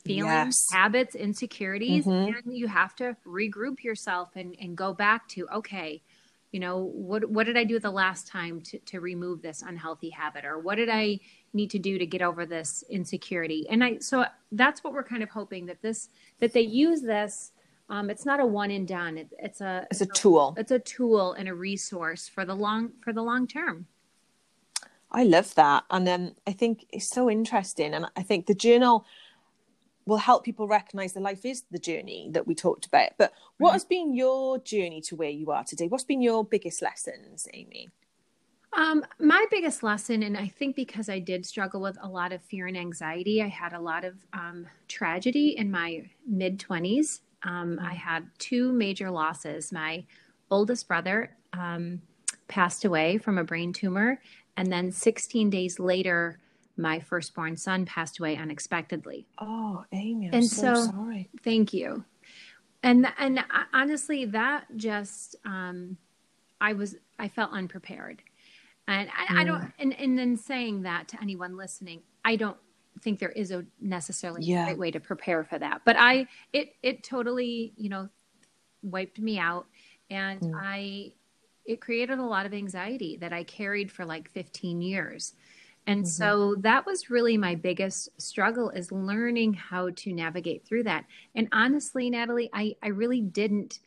feelings, 0.04 0.68
yes. 0.70 0.78
habits, 0.78 1.16
insecurities, 1.16 2.06
mm-hmm. 2.06 2.38
and 2.46 2.58
you 2.58 2.68
have 2.68 2.94
to 2.98 3.16
regroup 3.26 3.84
yourself 3.84 4.30
and, 4.36 4.56
and 4.60 4.76
go 4.76 4.94
back 4.94 5.30
to, 5.30 5.48
okay, 5.50 6.02
you 6.52 6.60
know, 6.60 6.92
what 6.94 7.30
what 7.30 7.46
did 7.46 7.58
I 7.58 7.64
do 7.64 7.80
the 7.80 7.92
last 7.92 8.28
time 8.28 8.62
to, 8.62 8.80
to 8.80 9.00
remove 9.00 9.42
this 9.42 9.62
unhealthy 9.62 10.10
habit? 10.10 10.46
Or 10.46 10.60
what 10.60 10.76
did 10.76 10.90
I 10.90 11.20
need 11.54 11.70
to 11.72 11.80
do 11.80 11.98
to 11.98 12.06
get 12.06 12.22
over 12.22 12.46
this 12.46 12.84
insecurity? 12.90 13.68
And 13.70 13.84
I 13.84 13.98
so 14.00 14.26
that's 14.52 14.84
what 14.84 14.94
we're 14.94 15.04
kind 15.04 15.24
of 15.24 15.30
hoping 15.30 15.66
that 15.68 15.82
this 15.82 16.10
that 16.40 16.54
they 16.54 16.62
use 16.62 17.02
this 17.02 17.52
um, 17.92 18.10
it's 18.10 18.26
not 18.26 18.40
a 18.40 18.46
one 18.46 18.72
and 18.72 18.88
done. 18.88 19.18
It, 19.18 19.28
it's 19.38 19.60
a 19.60 19.86
it's 19.92 20.00
a 20.00 20.06
tool. 20.06 20.56
It's 20.58 20.72
a 20.72 20.80
tool 20.80 21.34
and 21.34 21.50
a 21.50 21.54
resource 21.54 22.30
for 22.30 22.46
the 22.46 22.56
long 22.56 22.94
for 23.02 23.12
the 23.12 23.22
long 23.22 23.48
term. 23.48 23.86
I 25.12 25.26
love 25.26 25.54
that, 25.56 25.84
and 25.92 26.08
um, 26.08 26.36
I 26.48 26.54
think 26.54 26.86
it's 26.94 27.10
so 27.10 27.30
interesting. 27.30 27.94
And 27.94 28.06
I 28.16 28.24
think 28.24 28.46
the 28.46 28.56
journal 28.56 29.06
will 30.06 30.18
help 30.18 30.44
people 30.44 30.68
recognize 30.68 31.14
that 31.14 31.22
life 31.22 31.46
is 31.46 31.64
the 31.72 31.80
journey 31.80 32.30
that 32.32 32.48
we 32.48 32.56
talked 32.56 32.86
about. 32.86 33.12
But 33.18 33.34
what 33.58 33.70
mm-hmm. 33.70 33.74
has 33.74 33.86
been 33.86 34.14
your 34.16 34.58
journey 34.60 35.02
to 35.02 35.16
where 35.16 35.30
you 35.30 35.52
are 35.52 35.64
today? 35.64 35.88
What's 35.88 36.04
been 36.04 36.22
your 36.22 36.44
biggest 36.44 36.82
lessons, 36.82 37.48
Amy? 37.54 37.90
Um, 38.74 39.04
my 39.20 39.46
biggest 39.52 39.84
lesson, 39.84 40.24
and 40.24 40.38
I 40.38 40.48
think 40.48 40.76
because 40.76 41.10
I 41.10 41.20
did 41.20 41.46
struggle 41.46 41.82
with 41.82 41.98
a 42.02 42.08
lot 42.08 42.32
of 42.32 42.42
fear 42.42 42.68
and 42.68 42.78
anxiety, 42.78 43.42
I 43.42 43.48
had 43.48 43.74
a 43.74 43.80
lot 43.80 44.06
of 44.06 44.16
um, 44.32 44.66
tragedy 44.88 45.58
in 45.58 45.70
my 45.70 46.10
mid 46.26 46.58
20s. 46.58 47.20
Um, 47.44 47.80
I 47.82 47.94
had 47.94 48.30
two 48.38 48.72
major 48.72 49.12
losses. 49.12 49.72
My 49.74 50.06
oldest 50.50 50.88
brother 50.88 51.36
um, 51.52 52.02
passed 52.48 52.86
away 52.86 53.18
from 53.18 53.38
a 53.38 53.44
brain 53.44 53.74
tumor, 53.74 54.22
and 54.56 54.72
then 54.72 54.92
16 54.92 55.50
days 55.50 55.78
later, 55.78 56.40
my 56.82 57.00
firstborn 57.00 57.56
son 57.56 57.86
passed 57.86 58.20
away 58.20 58.36
unexpectedly. 58.36 59.28
Oh, 59.40 59.86
Amy, 59.92 60.28
I'm 60.28 60.34
and 60.34 60.46
so, 60.46 60.74
so 60.74 60.86
sorry. 60.88 61.30
Thank 61.44 61.74
you. 61.74 62.04
And 62.84 63.08
and 63.18 63.44
honestly, 63.74 64.26
that 64.26 64.66
just 64.76 65.36
um, 65.46 65.98
I 66.60 66.74
was 66.74 66.96
I 67.20 67.28
felt 67.28 67.52
unprepared, 67.52 68.24
and 68.88 69.10
I, 69.10 69.34
mm. 69.34 69.38
I 69.40 69.44
don't. 69.44 69.72
And 69.78 70.00
and 70.00 70.18
then 70.18 70.36
saying 70.36 70.82
that 70.84 71.08
to 71.10 71.22
anyone 71.22 71.58
listening, 71.58 72.02
I 72.26 72.36
don't 72.36 72.58
think 73.02 73.20
there 73.20 73.30
is 73.30 73.52
a 73.52 73.66
necessarily 73.80 74.44
yeah. 74.44 74.66
right 74.66 74.78
way 74.78 74.92
to 74.92 75.00
prepare 75.00 75.44
for 75.44 75.60
that. 75.60 75.82
But 75.86 75.96
I 76.00 76.28
it 76.54 76.74
it 76.82 77.04
totally 77.04 77.74
you 77.78 77.90
know 77.90 78.10
wiped 78.82 79.20
me 79.20 79.38
out, 79.38 79.68
and 80.10 80.42
mm. 80.42 80.54
I 80.60 81.14
it 81.66 81.82
created 81.82 82.18
a 82.18 82.26
lot 82.26 82.46
of 82.46 82.54
anxiety 82.54 83.18
that 83.18 83.32
I 83.32 83.44
carried 83.44 83.92
for 83.92 84.06
like 84.06 84.30
15 84.32 84.82
years. 84.82 85.34
And 85.88 86.04
mm-hmm. 86.04 86.10
so 86.10 86.56
that 86.60 86.86
was 86.86 87.10
really 87.10 87.38
my 87.38 87.56
biggest 87.56 88.10
struggle 88.22 88.70
is 88.70 88.92
learning 88.92 89.54
how 89.54 89.90
to 89.96 90.14
navigate 90.14 90.66
through 90.66 90.84
that. 90.84 91.06
And 91.36 91.48
honestly, 91.52 92.10
Natalie, 92.10 92.50
I, 92.54 92.76
I 92.84 92.90
really 92.90 93.22
didn't 93.22 93.80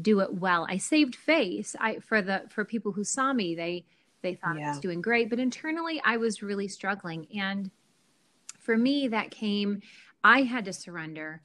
do 0.00 0.20
it 0.20 0.32
well. 0.32 0.66
I 0.68 0.78
saved 0.78 1.14
face. 1.14 1.76
I 1.78 1.98
for 2.00 2.22
the 2.22 2.42
for 2.50 2.64
people 2.64 2.92
who 2.92 3.04
saw 3.04 3.32
me, 3.32 3.54
they 3.54 3.84
they 4.22 4.34
thought 4.34 4.58
yeah. 4.58 4.66
I 4.66 4.68
was 4.70 4.80
doing 4.80 5.02
great, 5.02 5.30
but 5.30 5.38
internally 5.38 6.00
I 6.04 6.16
was 6.16 6.42
really 6.42 6.66
struggling. 6.66 7.26
And 7.38 7.70
for 8.58 8.76
me, 8.76 9.08
that 9.08 9.30
came. 9.30 9.82
I 10.24 10.42
had 10.42 10.64
to 10.64 10.72
surrender 10.72 11.42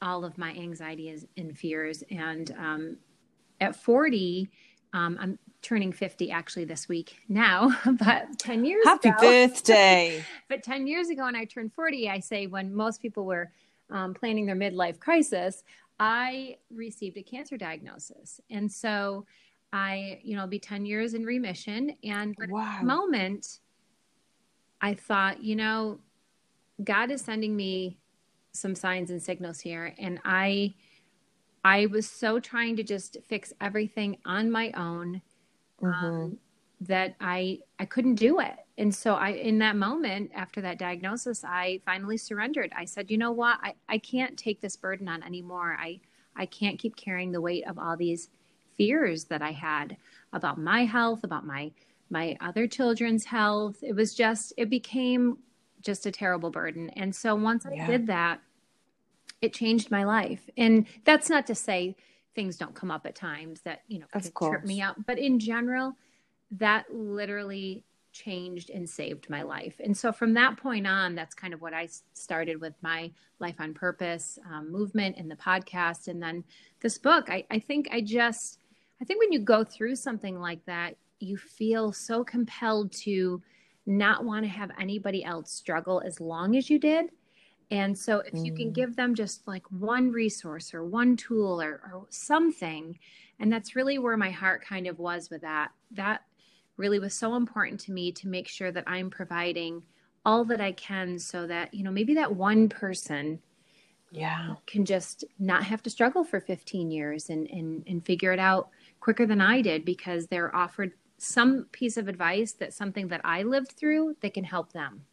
all 0.00 0.24
of 0.24 0.38
my 0.38 0.52
anxieties 0.52 1.26
and 1.36 1.58
fears. 1.58 2.02
And 2.10 2.54
um, 2.56 2.96
at 3.60 3.76
forty, 3.76 4.48
um, 4.92 5.18
I'm 5.20 5.38
turning 5.62 5.92
50 5.92 6.30
actually 6.30 6.64
this 6.64 6.88
week 6.88 7.16
now, 7.28 7.70
but 7.98 8.38
10 8.38 8.64
years 8.64 8.84
Happy 8.84 9.08
ago, 9.08 9.16
Happy 9.20 9.46
birthday. 9.48 10.24
but 10.48 10.62
10 10.62 10.86
years 10.86 11.08
ago, 11.08 11.24
when 11.24 11.36
I 11.36 11.44
turned 11.44 11.72
40, 11.72 12.10
I 12.10 12.18
say 12.18 12.46
when 12.46 12.74
most 12.74 13.00
people 13.00 13.24
were 13.24 13.52
um, 13.90 14.12
planning 14.12 14.46
their 14.46 14.56
midlife 14.56 14.98
crisis, 14.98 15.62
I 16.00 16.56
received 16.74 17.16
a 17.16 17.22
cancer 17.22 17.56
diagnosis. 17.56 18.40
And 18.50 18.70
so 18.70 19.24
I, 19.72 20.20
you 20.22 20.36
know, 20.36 20.46
be 20.46 20.58
10 20.58 20.84
years 20.84 21.14
in 21.14 21.24
remission. 21.24 21.96
And 22.02 22.34
wow. 22.48 22.80
moment, 22.82 23.60
I 24.80 24.94
thought, 24.94 25.42
you 25.42 25.54
know, 25.54 26.00
God 26.82 27.10
is 27.10 27.22
sending 27.22 27.54
me 27.54 27.98
some 28.52 28.74
signs 28.74 29.10
and 29.10 29.22
signals 29.22 29.60
here. 29.60 29.94
And 29.98 30.18
I, 30.24 30.74
I 31.64 31.86
was 31.86 32.08
so 32.08 32.40
trying 32.40 32.76
to 32.76 32.82
just 32.82 33.18
fix 33.28 33.52
everything 33.60 34.18
on 34.26 34.50
my 34.50 34.72
own 34.72 35.22
um, 35.82 35.92
mm-hmm. 35.92 36.34
that 36.82 37.16
I 37.20 37.60
I 37.78 37.84
couldn't 37.84 38.16
do 38.16 38.40
it. 38.40 38.56
And 38.78 38.94
so 38.94 39.14
I 39.14 39.30
in 39.30 39.58
that 39.58 39.76
moment 39.76 40.30
after 40.34 40.60
that 40.62 40.78
diagnosis, 40.78 41.44
I 41.44 41.80
finally 41.84 42.16
surrendered. 42.16 42.72
I 42.76 42.84
said, 42.84 43.10
you 43.10 43.18
know 43.18 43.32
what? 43.32 43.58
I, 43.62 43.74
I 43.88 43.98
can't 43.98 44.36
take 44.38 44.60
this 44.60 44.76
burden 44.76 45.08
on 45.08 45.22
anymore. 45.22 45.76
I 45.78 46.00
I 46.36 46.46
can't 46.46 46.78
keep 46.78 46.96
carrying 46.96 47.32
the 47.32 47.40
weight 47.40 47.66
of 47.66 47.78
all 47.78 47.96
these 47.96 48.28
fears 48.76 49.24
that 49.24 49.42
I 49.42 49.52
had 49.52 49.96
about 50.32 50.58
my 50.58 50.84
health, 50.84 51.24
about 51.24 51.46
my 51.46 51.72
my 52.10 52.36
other 52.40 52.66
children's 52.66 53.24
health. 53.24 53.76
It 53.82 53.94
was 53.94 54.14
just 54.14 54.52
it 54.56 54.70
became 54.70 55.38
just 55.82 56.06
a 56.06 56.12
terrible 56.12 56.50
burden. 56.50 56.90
And 56.90 57.14
so 57.14 57.34
once 57.34 57.66
yeah. 57.70 57.84
I 57.84 57.86
did 57.86 58.06
that, 58.06 58.40
it 59.40 59.52
changed 59.52 59.90
my 59.90 60.04
life. 60.04 60.48
And 60.56 60.86
that's 61.04 61.28
not 61.28 61.46
to 61.48 61.54
say 61.54 61.96
things 62.34 62.56
don't 62.56 62.74
come 62.74 62.90
up 62.90 63.06
at 63.06 63.14
times 63.14 63.60
that 63.62 63.82
you 63.88 63.98
know 63.98 64.06
of 64.14 64.32
trip 64.34 64.64
me 64.64 64.82
up. 64.82 64.96
But 65.06 65.18
in 65.18 65.38
general 65.38 65.96
that 66.58 66.84
literally 66.94 67.82
changed 68.12 68.68
and 68.68 68.88
saved 68.88 69.30
my 69.30 69.42
life. 69.42 69.80
And 69.82 69.96
so 69.96 70.12
from 70.12 70.34
that 70.34 70.58
point 70.58 70.86
on 70.86 71.14
that's 71.14 71.34
kind 71.34 71.54
of 71.54 71.62
what 71.62 71.72
i 71.72 71.88
started 72.12 72.60
with 72.60 72.74
my 72.82 73.10
life 73.38 73.56
on 73.58 73.72
purpose 73.72 74.38
um, 74.50 74.70
movement 74.70 75.16
and 75.16 75.30
the 75.30 75.36
podcast 75.36 76.08
and 76.08 76.22
then 76.22 76.44
this 76.80 76.98
book. 76.98 77.30
I, 77.30 77.44
I 77.50 77.58
think 77.58 77.88
i 77.90 78.00
just 78.00 78.58
i 79.00 79.04
think 79.04 79.18
when 79.20 79.32
you 79.32 79.40
go 79.40 79.64
through 79.64 79.96
something 79.96 80.38
like 80.38 80.64
that 80.66 80.96
you 81.20 81.36
feel 81.36 81.92
so 81.92 82.22
compelled 82.22 82.92
to 83.04 83.40
not 83.86 84.24
want 84.24 84.44
to 84.44 84.48
have 84.48 84.70
anybody 84.78 85.24
else 85.24 85.52
struggle 85.52 86.02
as 86.04 86.20
long 86.20 86.56
as 86.56 86.68
you 86.68 86.78
did 86.78 87.06
and 87.72 87.96
so, 87.96 88.18
if 88.18 88.34
you 88.34 88.52
can 88.52 88.68
mm. 88.68 88.74
give 88.74 88.96
them 88.96 89.14
just 89.14 89.48
like 89.48 89.64
one 89.70 90.12
resource 90.12 90.74
or 90.74 90.84
one 90.84 91.16
tool 91.16 91.60
or, 91.62 91.80
or 91.90 92.06
something, 92.10 92.98
and 93.40 93.50
that's 93.50 93.74
really 93.74 93.98
where 93.98 94.18
my 94.18 94.30
heart 94.30 94.62
kind 94.62 94.86
of 94.86 94.98
was 94.98 95.30
with 95.30 95.40
that, 95.40 95.70
that 95.92 96.20
really 96.76 96.98
was 96.98 97.14
so 97.14 97.34
important 97.34 97.80
to 97.80 97.92
me 97.92 98.12
to 98.12 98.28
make 98.28 98.46
sure 98.46 98.70
that 98.72 98.84
I'm 98.86 99.08
providing 99.08 99.82
all 100.26 100.44
that 100.44 100.60
I 100.60 100.72
can 100.72 101.18
so 101.18 101.46
that, 101.46 101.72
you 101.72 101.82
know, 101.82 101.90
maybe 101.90 102.12
that 102.14 102.36
one 102.36 102.68
person 102.68 103.40
yeah 104.10 104.56
can 104.66 104.84
just 104.84 105.24
not 105.38 105.64
have 105.64 105.82
to 105.82 105.88
struggle 105.88 106.22
for 106.22 106.38
15 106.38 106.90
years 106.90 107.30
and 107.30 107.48
and 107.48 107.82
and 107.86 108.04
figure 108.04 108.30
it 108.30 108.38
out 108.38 108.68
quicker 109.00 109.24
than 109.24 109.40
I 109.40 109.62
did 109.62 109.86
because 109.86 110.26
they're 110.26 110.54
offered 110.54 110.92
some 111.16 111.64
piece 111.72 111.96
of 111.96 112.08
advice 112.08 112.52
that's 112.52 112.76
something 112.76 113.08
that 113.08 113.22
I 113.24 113.42
lived 113.42 113.72
through 113.72 114.16
that 114.20 114.34
can 114.34 114.44
help 114.44 114.74
them 114.74 115.06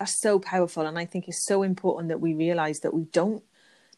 that's 0.00 0.18
so 0.18 0.38
powerful 0.38 0.86
and 0.86 0.98
i 0.98 1.04
think 1.04 1.28
it's 1.28 1.44
so 1.44 1.62
important 1.62 2.08
that 2.08 2.20
we 2.20 2.34
realize 2.34 2.80
that 2.80 2.94
we 2.94 3.04
don't 3.12 3.44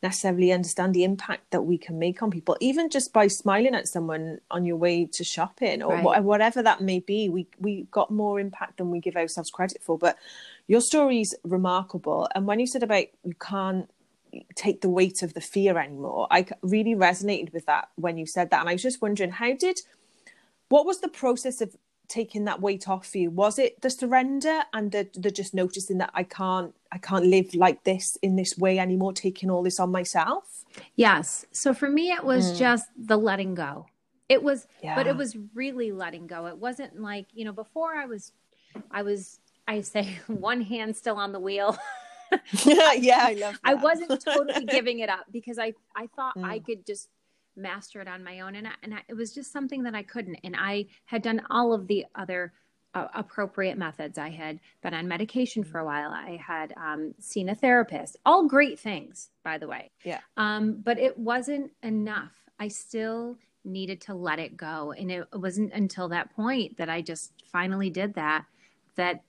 necessarily 0.03 0.51
understand 0.51 0.93
the 0.93 1.05
impact 1.05 1.49
that 1.53 1.63
we 1.63 1.79
can 1.79 1.97
make 1.97 2.21
on 2.25 2.31
people 2.31 2.57
even 2.59 2.91
just 2.91 3.13
by 3.13 3.29
smiling 3.29 3.73
at 3.73 3.87
someone 3.87 4.39
on 4.51 4.67
your 4.67 4.77
way 4.77 5.07
to 5.07 5.23
shopping 5.23 5.81
or 5.81 5.95
right. 5.95 6.25
whatever 6.25 6.61
that 6.61 6.81
may 6.81 6.99
be 6.99 7.29
we 7.29 7.47
we 7.61 7.87
got 7.93 8.11
more 8.11 8.41
impact 8.41 8.79
than 8.79 8.91
we 8.91 8.99
give 8.99 9.15
ourselves 9.15 9.49
credit 9.49 9.81
for 9.81 9.97
but 9.97 10.19
your 10.67 10.81
story 10.81 11.21
is 11.21 11.37
remarkable 11.45 12.29
and 12.35 12.47
when 12.47 12.59
you 12.59 12.67
said 12.67 12.83
about 12.83 13.05
you 13.23 13.35
can't 13.41 13.89
take 14.57 14.81
the 14.81 14.89
weight 14.89 15.23
of 15.23 15.35
the 15.35 15.41
fear 15.41 15.79
anymore 15.79 16.27
i 16.33 16.45
really 16.63 16.97
resonated 16.97 17.53
with 17.53 17.67
that 17.67 17.91
when 17.95 18.19
you 18.19 18.27
said 18.27 18.51
that 18.51 18.59
and 18.59 18.69
i 18.69 18.73
was 18.73 18.83
just 18.83 19.01
wondering 19.01 19.31
how 19.31 19.53
did 19.55 19.79
what 20.69 20.85
was 20.85 21.01
the 21.01 21.09
process 21.09 21.61
of 21.61 21.77
taking 22.09 22.45
that 22.45 22.61
weight 22.61 22.89
off 22.89 23.15
you? 23.15 23.31
Was 23.31 23.59
it 23.59 23.81
the 23.81 23.91
surrender 23.91 24.63
and 24.73 24.93
the, 24.93 25.09
the 25.15 25.31
just 25.31 25.55
noticing 25.55 25.99
that 25.99 26.11
I 26.15 26.25
can't 26.25 26.75
I 26.91 26.99
can't 26.99 27.27
live 27.27 27.55
like 27.55 27.85
this 27.85 28.17
in 28.23 28.37
this 28.37 28.59
way 28.59 28.79
anymore, 28.79 29.13
taking 29.13 29.51
all 29.51 29.63
this 29.63 29.81
on 29.81 29.91
myself? 29.91 30.65
Yes. 30.97 31.47
So 31.53 31.75
for 31.75 31.89
me 31.89 32.13
it 32.13 32.25
was 32.25 32.53
mm. 32.53 32.59
just 32.59 32.87
the 32.97 33.17
letting 33.17 33.55
go. 33.55 33.87
It 34.29 34.43
was 34.43 34.67
yeah. 34.83 34.95
but 34.95 35.07
it 35.07 35.17
was 35.17 35.37
really 35.55 35.93
letting 35.93 36.27
go. 36.27 36.47
It 36.47 36.59
wasn't 36.59 37.01
like, 37.01 37.27
you 37.33 37.45
know, 37.45 37.53
before 37.53 37.95
I 37.95 38.07
was 38.07 38.33
I 38.91 39.03
was 39.03 39.41
I 39.67 39.81
say 39.81 40.19
one 40.27 40.61
hand 40.61 40.97
still 40.97 41.17
on 41.17 41.33
the 41.33 41.41
wheel. 41.41 41.77
yeah, 42.65 43.21
I 43.25 43.35
love 43.35 43.55
that. 43.55 43.61
I 43.65 43.75
wasn't 43.75 44.23
totally 44.23 44.65
giving 44.65 45.01
it 45.01 45.09
up 45.09 45.27
because 45.31 45.59
I 45.59 45.75
I 45.97 46.09
thought 46.15 46.37
mm. 46.37 46.45
I 46.45 46.59
could 46.59 46.87
just 46.87 47.09
master 47.57 48.01
it 48.01 48.09
on 48.09 48.25
my 48.25 48.41
own. 48.41 48.55
And, 48.55 48.67
I, 48.67 48.73
and 48.83 48.95
I, 48.95 49.03
it 49.09 49.15
was 49.15 49.35
just 49.35 49.53
something 49.53 49.83
that 49.85 49.95
I 49.95 50.03
couldn't. 50.03 50.39
And 50.45 50.57
I 50.57 50.87
had 51.05 51.23
done 51.23 51.43
all 51.51 51.73
of 51.73 51.87
the 51.87 52.07
other 52.15 52.53
uh, 52.95 53.09
appropriate 53.15 53.79
methods. 53.79 54.19
I 54.19 54.31
had 54.31 54.61
been 54.83 54.95
on 54.95 55.09
medication 55.09 55.65
for 55.65 55.79
a 55.79 55.85
while. 55.85 56.11
I 56.11 56.41
had 56.47 56.75
um, 56.77 57.15
seen 57.19 57.49
a 57.49 57.55
therapist. 57.55 58.17
All 58.27 58.47
great 58.47 58.79
things, 58.79 59.31
by 59.43 59.59
the 59.59 59.67
way. 59.67 59.91
Yeah. 60.05 60.21
Um, 60.37 60.81
but 60.83 60.99
it 60.99 61.17
wasn't 61.19 61.73
enough. 61.83 62.33
I 62.59 62.69
still 62.69 63.39
needed 63.65 64.01
to 64.03 64.15
let 64.15 64.39
it 64.39 64.57
go. 64.57 64.93
And 64.93 65.11
it 65.11 65.27
wasn't 65.33 65.73
until 65.73 66.09
that 66.09 66.35
point 66.35 66.77
that 66.79 66.91
I 66.91 67.01
just 67.01 67.33
finally 67.51 67.91
did 67.91 68.15
that 68.15 68.45
that 68.97 69.23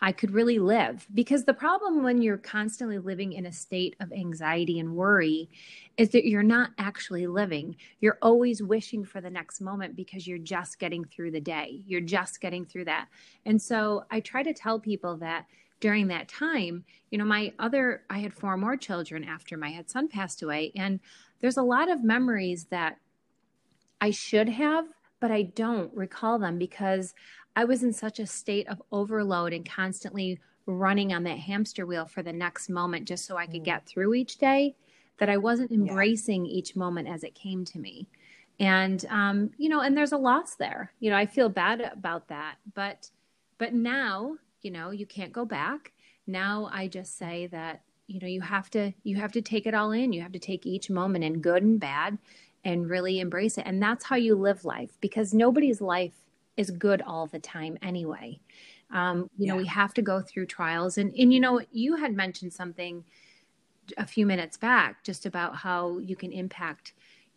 I 0.00 0.12
could 0.12 0.32
really 0.32 0.58
live. 0.58 1.06
Because 1.14 1.44
the 1.44 1.54
problem 1.54 2.02
when 2.02 2.20
you're 2.20 2.36
constantly 2.36 2.98
living 2.98 3.32
in 3.32 3.46
a 3.46 3.52
state 3.52 3.96
of 4.00 4.12
anxiety 4.12 4.78
and 4.78 4.94
worry 4.94 5.48
is 5.96 6.10
that 6.10 6.26
you're 6.26 6.42
not 6.42 6.70
actually 6.78 7.26
living. 7.26 7.76
You're 8.00 8.18
always 8.20 8.62
wishing 8.62 9.04
for 9.04 9.20
the 9.20 9.30
next 9.30 9.60
moment 9.60 9.96
because 9.96 10.26
you're 10.26 10.38
just 10.38 10.78
getting 10.78 11.04
through 11.04 11.30
the 11.30 11.40
day. 11.40 11.82
You're 11.86 12.02
just 12.02 12.40
getting 12.40 12.66
through 12.66 12.84
that. 12.86 13.08
And 13.46 13.60
so 13.60 14.04
I 14.10 14.20
try 14.20 14.42
to 14.42 14.52
tell 14.52 14.78
people 14.78 15.16
that 15.18 15.46
during 15.80 16.08
that 16.08 16.28
time, 16.28 16.84
you 17.10 17.18
know, 17.18 17.24
my 17.24 17.52
other, 17.58 18.02
I 18.08 18.18
had 18.18 18.34
four 18.34 18.56
more 18.56 18.76
children 18.76 19.24
after 19.24 19.56
my 19.56 19.70
head 19.70 19.90
son 19.90 20.08
passed 20.08 20.42
away. 20.42 20.72
And 20.76 21.00
there's 21.40 21.58
a 21.58 21.62
lot 21.62 21.90
of 21.90 22.04
memories 22.04 22.66
that 22.70 22.98
I 24.00 24.10
should 24.10 24.48
have, 24.50 24.86
but 25.20 25.30
I 25.30 25.42
don't 25.42 25.94
recall 25.94 26.38
them 26.38 26.58
because 26.58 27.14
I 27.54 27.64
was 27.64 27.82
in 27.82 27.92
such 27.92 28.18
a 28.18 28.26
state 28.26 28.68
of 28.68 28.82
overload 28.92 29.52
and 29.52 29.68
constantly 29.68 30.38
running 30.66 31.12
on 31.12 31.22
that 31.24 31.38
hamster 31.38 31.86
wheel 31.86 32.06
for 32.06 32.22
the 32.22 32.32
next 32.32 32.68
moment 32.68 33.08
just 33.08 33.24
so 33.24 33.36
I 33.36 33.46
could 33.46 33.62
mm. 33.62 33.66
get 33.66 33.86
through 33.86 34.14
each 34.14 34.36
day 34.38 34.74
that 35.18 35.30
I 35.30 35.36
wasn't 35.38 35.70
embracing 35.70 36.44
yeah. 36.44 36.52
each 36.52 36.76
moment 36.76 37.08
as 37.08 37.24
it 37.24 37.34
came 37.34 37.64
to 37.66 37.78
me. 37.78 38.08
And 38.58 39.04
um, 39.10 39.50
you 39.58 39.68
know, 39.68 39.80
and 39.80 39.96
there's 39.96 40.12
a 40.12 40.18
loss 40.18 40.54
there. 40.54 40.92
You 41.00 41.10
know, 41.10 41.16
I 41.16 41.26
feel 41.26 41.48
bad 41.48 41.80
about 41.80 42.28
that, 42.28 42.56
but 42.74 43.10
but 43.58 43.74
now, 43.74 44.36
you 44.62 44.70
know, 44.70 44.90
you 44.90 45.06
can't 45.06 45.32
go 45.32 45.44
back. 45.44 45.92
Now 46.26 46.68
I 46.72 46.88
just 46.88 47.16
say 47.18 47.46
that, 47.48 47.82
you 48.06 48.18
know, 48.20 48.26
you 48.26 48.40
have 48.40 48.70
to 48.70 48.92
you 49.02 49.16
have 49.16 49.32
to 49.32 49.42
take 49.42 49.66
it 49.66 49.74
all 49.74 49.92
in. 49.92 50.12
You 50.12 50.22
have 50.22 50.32
to 50.32 50.38
take 50.38 50.66
each 50.66 50.90
moment 50.90 51.24
in 51.24 51.40
good 51.40 51.62
and 51.62 51.78
bad 51.78 52.18
and 52.64 52.90
really 52.90 53.20
embrace 53.20 53.58
it. 53.58 53.64
And 53.66 53.82
that's 53.82 54.04
how 54.04 54.16
you 54.16 54.34
live 54.34 54.64
life 54.64 54.90
because 55.00 55.32
nobody's 55.32 55.80
life 55.80 56.14
is 56.56 56.70
good 56.70 57.02
all 57.02 57.26
the 57.26 57.38
time 57.38 57.78
anyway. 57.82 58.40
Um, 58.92 59.30
you 59.36 59.46
yeah. 59.46 59.52
know, 59.52 59.56
we 59.56 59.66
have 59.66 59.94
to 59.94 60.02
go 60.02 60.20
through 60.20 60.46
trials. 60.46 60.98
And, 60.98 61.14
and, 61.14 61.32
you 61.32 61.40
know, 61.40 61.60
you 61.72 61.96
had 61.96 62.14
mentioned 62.14 62.52
something 62.52 63.04
a 63.98 64.06
few 64.06 64.26
minutes 64.26 64.56
back 64.56 65.04
just 65.04 65.26
about 65.26 65.56
how 65.56 65.98
you 65.98 66.16
can 66.16 66.32
impact, 66.32 66.92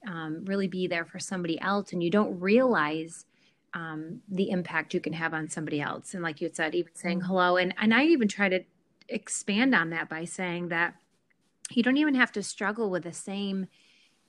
um, 0.07 0.45
really 0.45 0.67
be 0.67 0.88
there 0.88 1.05
for 1.05 1.19
somebody 1.19 1.59
else. 1.61 1.91
And 1.91 2.03
you 2.03 2.09
don't 2.09 2.39
realize 2.39 3.25
um, 3.73 4.21
the 4.29 4.49
impact 4.49 4.93
you 4.93 4.99
can 4.99 5.13
have 5.13 5.33
on 5.33 5.49
somebody 5.49 5.81
else. 5.81 6.13
And 6.13 6.23
like 6.23 6.41
you 6.41 6.49
said, 6.51 6.75
even 6.75 6.95
saying 6.95 7.19
mm-hmm. 7.19 7.27
hello. 7.27 7.57
And, 7.57 7.73
and 7.77 7.93
I 7.93 8.05
even 8.05 8.27
try 8.27 8.49
to 8.49 8.61
expand 9.07 9.75
on 9.75 9.89
that 9.89 10.09
by 10.09 10.25
saying 10.25 10.69
that 10.69 10.95
you 11.71 11.83
don't 11.83 11.97
even 11.97 12.15
have 12.15 12.31
to 12.33 12.43
struggle 12.43 12.89
with 12.89 13.03
the 13.03 13.13
same 13.13 13.67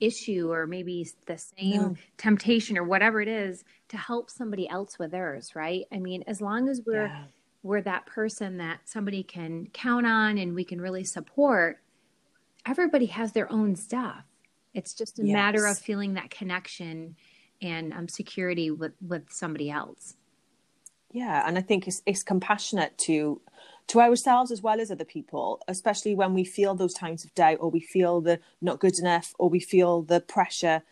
issue 0.01 0.51
or 0.51 0.67
maybe 0.67 1.07
the 1.27 1.39
same 1.39 1.83
no. 1.83 1.97
temptation 2.17 2.79
or 2.79 2.85
whatever 2.85 3.21
it 3.21 3.29
is 3.29 3.65
to 3.89 3.97
help 3.97 4.31
somebody 4.31 4.69
else 4.69 4.99
with 4.99 5.11
theirs 5.11 5.55
right 5.55 5.85
i 5.93 5.99
mean 5.99 6.25
as 6.27 6.41
long 6.41 6.69
as 6.69 6.81
we're 6.87 7.07
yeah. 7.07 7.25
we're 7.63 7.83
that 7.83 8.07
person 8.07 8.57
that 8.57 8.81
somebody 8.85 9.23
can 9.23 9.67
count 9.73 10.07
on 10.07 10.39
and 10.39 10.55
we 10.55 10.65
can 10.65 10.81
really 10.81 11.05
support 11.05 11.79
everybody 12.67 13.07
has 13.07 13.33
their 13.33 13.51
own 13.53 13.77
stuff 13.77 14.25
it's 14.73 14.95
just 14.95 15.19
a 15.19 15.25
yes. 15.25 15.33
matter 15.33 15.67
of 15.67 15.79
feeling 15.79 16.15
that 16.15 16.31
connection 16.31 17.15
and 17.61 17.93
um, 17.93 18.09
security 18.09 18.71
with 18.71 18.93
with 19.07 19.31
somebody 19.31 19.71
else 19.71 20.17
yeah 21.13 21.47
and 21.47 21.59
i 21.59 21.61
think 21.61 21.87
it's 21.87 22.03
it's 22.07 22.23
compassionate 22.23 22.97
to 22.97 23.41
to 23.91 24.01
ourselves 24.01 24.53
as 24.53 24.63
well 24.63 24.81
as 24.81 24.91
other 24.91 25.05
people, 25.05 25.61
especially 25.67 26.15
when 26.15 26.33
we 26.33 26.45
feel 26.45 26.77
those 26.77 26.95
times 26.95 27.25
of 27.25 27.35
doubt 27.35 27.59
or 27.59 27.71
we 27.71 27.81
feel 27.81 28.21
the 28.21 28.39
not 28.61 28.79
good 28.79 28.97
enough 29.01 29.35
or 29.37 29.49
we 29.49 29.59
feel 29.59 30.03
the 30.03 30.21
pressure. 30.21 30.83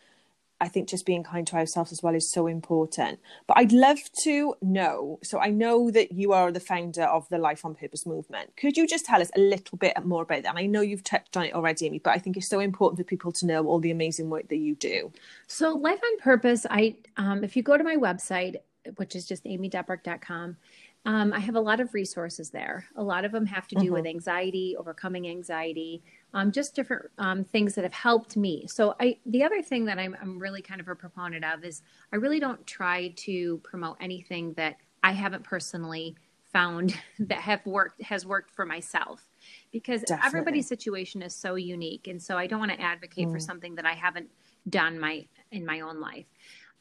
I 0.59 0.67
think 0.67 0.89
just 0.89 1.05
being 1.05 1.23
kind 1.23 1.47
to 1.47 1.55
ourselves 1.55 1.93
as 1.93 2.03
well 2.03 2.13
is 2.13 2.29
so 2.29 2.45
important. 2.45 3.19
But 3.47 3.55
I'd 3.57 3.71
love 3.71 3.99
to 4.23 4.55
know. 4.61 5.19
So 5.23 5.39
I 5.39 5.47
know 5.47 5.89
that 5.91 6.11
you 6.11 6.33
are 6.33 6.51
the 6.51 6.59
founder 6.59 7.03
of 7.03 7.29
the 7.29 7.37
Life 7.37 7.63
on 7.63 7.73
Purpose 7.73 8.05
movement. 8.05 8.57
Could 8.57 8.75
you 8.75 8.85
just 8.85 9.05
tell 9.05 9.21
us 9.21 9.31
a 9.33 9.39
little 9.39 9.77
bit 9.77 9.93
more 10.03 10.23
about 10.23 10.43
that? 10.43 10.49
And 10.49 10.59
I 10.59 10.65
know 10.65 10.81
you've 10.81 11.05
touched 11.05 11.37
on 11.37 11.45
it 11.45 11.53
already, 11.53 11.85
Amy, 11.85 11.99
but 11.99 12.11
I 12.11 12.17
think 12.17 12.35
it's 12.35 12.49
so 12.49 12.59
important 12.59 12.97
for 12.97 13.05
people 13.05 13.31
to 13.31 13.45
know 13.45 13.65
all 13.65 13.79
the 13.79 13.91
amazing 13.91 14.29
work 14.29 14.49
that 14.49 14.57
you 14.57 14.75
do. 14.75 15.13
So 15.47 15.69
Life 15.77 16.01
on 16.03 16.19
Purpose, 16.19 16.65
I 16.69 16.97
um, 17.15 17.45
if 17.45 17.55
you 17.55 17.63
go 17.63 17.77
to 17.77 17.83
my 17.85 17.95
website, 17.95 18.57
which 18.97 19.15
is 19.15 19.25
just 19.25 19.45
amydebrucque.com, 19.45 20.57
um, 21.05 21.31
I 21.33 21.39
have 21.39 21.55
a 21.55 21.61
lot 21.61 21.79
of 21.79 21.93
resources 21.93 22.49
there. 22.49 22.85
A 22.95 23.03
lot 23.03 23.25
of 23.25 23.31
them 23.31 23.45
have 23.45 23.67
to 23.69 23.75
do 23.75 23.85
mm-hmm. 23.85 23.93
with 23.93 24.05
anxiety, 24.05 24.75
overcoming 24.77 25.27
anxiety, 25.27 26.03
um, 26.33 26.51
just 26.51 26.75
different 26.75 27.09
um, 27.17 27.43
things 27.43 27.75
that 27.75 27.83
have 27.83 27.93
helped 27.93 28.35
me. 28.35 28.67
So, 28.67 28.95
I 28.99 29.17
the 29.25 29.43
other 29.43 29.61
thing 29.61 29.85
that 29.85 29.97
I'm, 29.97 30.15
I'm 30.21 30.37
really 30.37 30.61
kind 30.61 30.81
of 30.81 30.87
a 30.87 30.95
proponent 30.95 31.45
of 31.45 31.63
is 31.63 31.81
I 32.11 32.17
really 32.17 32.39
don't 32.39 32.65
try 32.67 33.13
to 33.17 33.59
promote 33.63 33.97
anything 33.99 34.53
that 34.53 34.75
I 35.03 35.13
haven't 35.13 35.43
personally 35.43 36.15
found 36.51 36.95
that 37.19 37.39
have 37.39 37.65
worked 37.65 38.01
has 38.01 38.25
worked 38.25 38.51
for 38.51 38.65
myself 38.65 39.25
because 39.71 40.01
Definitely. 40.01 40.27
everybody's 40.27 40.67
situation 40.67 41.21
is 41.21 41.35
so 41.35 41.55
unique 41.55 42.07
and 42.07 42.21
so 42.21 42.37
i 42.37 42.47
don't 42.47 42.59
want 42.59 42.71
to 42.71 42.81
advocate 42.81 43.27
mm. 43.27 43.31
for 43.31 43.39
something 43.39 43.75
that 43.75 43.85
i 43.85 43.93
haven't 43.93 44.29
done 44.67 44.99
my 44.99 45.25
in 45.51 45.65
my 45.65 45.81
own 45.81 45.99
life 45.99 46.25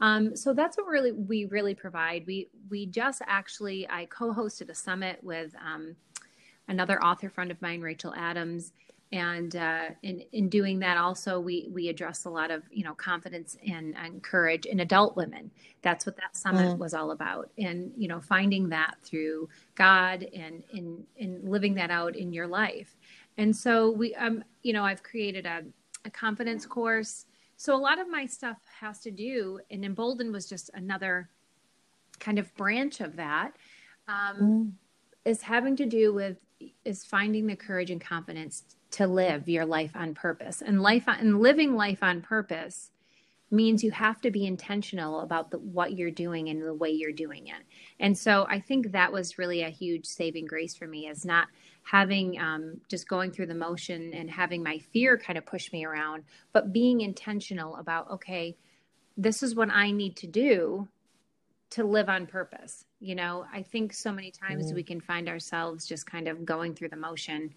um, 0.00 0.37
so 0.37 0.54
that's 0.54 0.76
what 0.76 0.87
really 0.87 1.12
we 1.12 1.46
really 1.46 1.74
provide. 1.74 2.24
We 2.26 2.48
we 2.70 2.87
just 2.87 3.22
actually 3.26 3.88
I 3.90 4.06
co-hosted 4.06 4.68
a 4.68 4.74
summit 4.74 5.18
with 5.22 5.54
um, 5.56 5.96
another 6.68 7.02
author 7.02 7.28
friend 7.28 7.50
of 7.50 7.61
mine, 7.61 7.80
Rachel 7.80 8.14
Adams, 8.16 8.72
and 9.11 9.56
uh, 9.56 9.87
in 10.02 10.22
in 10.32 10.48
doing 10.48 10.78
that 10.80 10.98
also 10.98 11.40
we 11.40 11.68
we 11.72 11.88
address 11.88 12.26
a 12.26 12.30
lot 12.30 12.52
of 12.52 12.62
you 12.70 12.84
know 12.84 12.94
confidence 12.94 13.56
and, 13.66 13.96
and 13.96 14.22
courage 14.22 14.66
in 14.66 14.80
adult 14.80 15.16
women. 15.16 15.50
That's 15.82 16.06
what 16.06 16.16
that 16.16 16.37
summit 16.37 16.76
mm. 16.76 16.78
was 16.78 16.94
all 16.94 17.11
about, 17.11 17.50
and 17.58 17.92
you 17.96 18.06
know 18.06 18.20
finding 18.20 18.68
that 18.68 18.96
through 19.02 19.48
God 19.74 20.26
and 20.34 20.62
in 20.72 21.04
in 21.16 21.40
living 21.42 21.74
that 21.74 21.90
out 21.90 22.14
in 22.14 22.32
your 22.32 22.46
life. 22.46 22.96
And 23.37 23.54
so 23.54 23.90
we 23.90 24.14
um 24.14 24.44
you 24.62 24.72
know 24.72 24.84
I've 24.84 25.02
created 25.02 25.44
a, 25.44 25.62
a 26.04 26.11
confidence 26.11 26.66
course 26.66 27.26
so 27.59 27.75
a 27.75 27.77
lot 27.77 27.99
of 27.99 28.09
my 28.09 28.25
stuff 28.25 28.57
has 28.81 29.01
to 29.01 29.11
do, 29.11 29.59
and 29.68 29.85
Embolden 29.85 30.31
was 30.31 30.49
just 30.49 30.71
another 30.75 31.29
kind 32.21 32.38
of 32.38 32.55
branch 32.55 33.01
of 33.01 33.16
that, 33.16 33.57
um, 34.07 34.37
mm. 34.40 34.73
is 35.25 35.42
having 35.42 35.75
to 35.77 35.85
do 35.85 36.14
with 36.14 36.37
is 36.85 37.05
finding 37.05 37.47
the 37.47 37.57
courage 37.57 37.90
and 37.90 38.01
confidence 38.01 38.62
to 38.92 39.09
live 39.09 39.49
your 39.49 39.66
life 39.66 39.90
on 39.97 40.14
purpose 40.14 40.62
and 40.62 40.83
life 40.83 41.09
on, 41.09 41.18
and 41.18 41.40
living 41.40 41.75
life 41.75 42.03
on 42.03 42.21
purpose 42.21 42.90
means 43.51 43.83
you 43.83 43.90
have 43.90 44.21
to 44.21 44.31
be 44.31 44.47
intentional 44.47 45.21
about 45.21 45.51
the, 45.51 45.59
what 45.59 45.97
you're 45.97 46.11
doing 46.12 46.49
and 46.51 46.62
the 46.62 46.75
way 46.75 46.90
you're 46.90 47.11
doing 47.11 47.49
it. 47.49 47.62
And 47.99 48.16
so 48.16 48.47
I 48.49 48.61
think 48.61 48.92
that 48.92 49.12
was 49.12 49.38
really 49.38 49.62
a 49.62 49.71
huge 49.71 50.07
saving 50.07 50.47
grace 50.47 50.77
for 50.77 50.87
me 50.87 51.09
is 51.09 51.25
not 51.25 51.49
having 51.90 52.38
um, 52.38 52.79
just 52.88 53.09
going 53.09 53.31
through 53.31 53.46
the 53.46 53.55
motion 53.55 54.12
and 54.12 54.31
having 54.31 54.62
my 54.62 54.79
fear 54.79 55.16
kind 55.16 55.38
of 55.38 55.46
push 55.46 55.72
me 55.72 55.87
around, 55.87 56.22
but 56.53 56.70
being 56.70 57.01
intentional 57.01 57.77
about, 57.77 58.11
okay, 58.11 58.55
this 59.16 59.42
is 59.42 59.55
what 59.55 59.70
I 59.70 59.90
need 59.90 60.14
to 60.16 60.27
do 60.27 60.87
to 61.70 61.85
live 61.85 62.11
on 62.11 62.27
purpose. 62.27 62.85
You 63.01 63.14
know, 63.14 63.46
I 63.51 63.62
think 63.62 63.94
so 63.94 64.12
many 64.12 64.31
times 64.31 64.70
mm. 64.70 64.74
we 64.74 64.83
can 64.83 65.01
find 65.01 65.31
ourselves 65.31 65.87
just 65.87 66.05
kind 66.05 66.29
of 66.29 66.44
going 66.44 66.74
through 66.74 66.90
the 66.90 66.96
motion. 66.96 67.55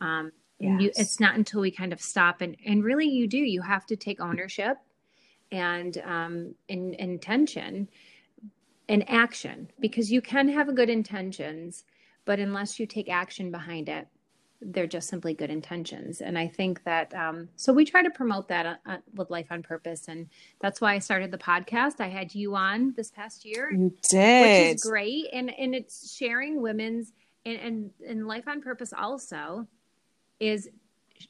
Um, 0.00 0.32
yes. 0.58 0.70
and 0.70 0.82
you, 0.82 0.90
it's 0.96 1.20
not 1.20 1.34
until 1.34 1.60
we 1.60 1.70
kind 1.70 1.92
of 1.92 2.00
stop 2.00 2.40
and, 2.40 2.56
and 2.64 2.82
really 2.82 3.06
you 3.06 3.26
do, 3.26 3.36
you 3.36 3.60
have 3.60 3.84
to 3.86 3.96
take 3.96 4.18
ownership 4.18 4.78
and 5.52 5.98
um, 6.06 6.54
in, 6.68 6.94
intention 6.94 7.90
and 8.88 9.08
action 9.10 9.70
because 9.78 10.10
you 10.10 10.22
can 10.22 10.48
have 10.48 10.74
good 10.74 10.88
intentions 10.88 11.84
but 12.24 12.40
unless 12.40 12.78
you 12.78 12.86
take 12.86 13.08
action 13.08 13.50
behind 13.50 13.88
it 13.88 14.08
they're 14.66 14.86
just 14.86 15.08
simply 15.08 15.34
good 15.34 15.50
intentions. 15.50 16.20
And 16.20 16.38
i 16.38 16.48
think 16.48 16.82
that 16.84 17.14
um, 17.14 17.48
so 17.56 17.72
we 17.72 17.84
try 17.84 18.02
to 18.02 18.10
promote 18.10 18.48
that 18.48 18.66
uh, 18.66 18.76
uh, 18.86 18.96
with 19.14 19.30
life 19.30 19.48
on 19.50 19.62
purpose. 19.62 20.08
And 20.08 20.28
that's 20.60 20.80
why 20.80 20.94
i 20.94 20.98
started 20.98 21.30
the 21.30 21.38
podcast. 21.38 22.00
I 22.00 22.08
had 22.08 22.34
you 22.34 22.54
on 22.54 22.94
this 22.96 23.10
past 23.10 23.44
year 23.44 23.70
you 23.70 23.94
did 24.08 24.68
which 24.68 24.76
is 24.76 24.84
great. 24.84 25.26
And 25.32 25.52
and 25.58 25.74
it's 25.74 26.14
sharing 26.14 26.60
women's 26.60 27.12
and 27.44 27.58
and, 27.58 27.90
and 28.08 28.26
life 28.26 28.48
on 28.48 28.62
purpose 28.62 28.92
also 28.96 29.66
is 30.40 30.68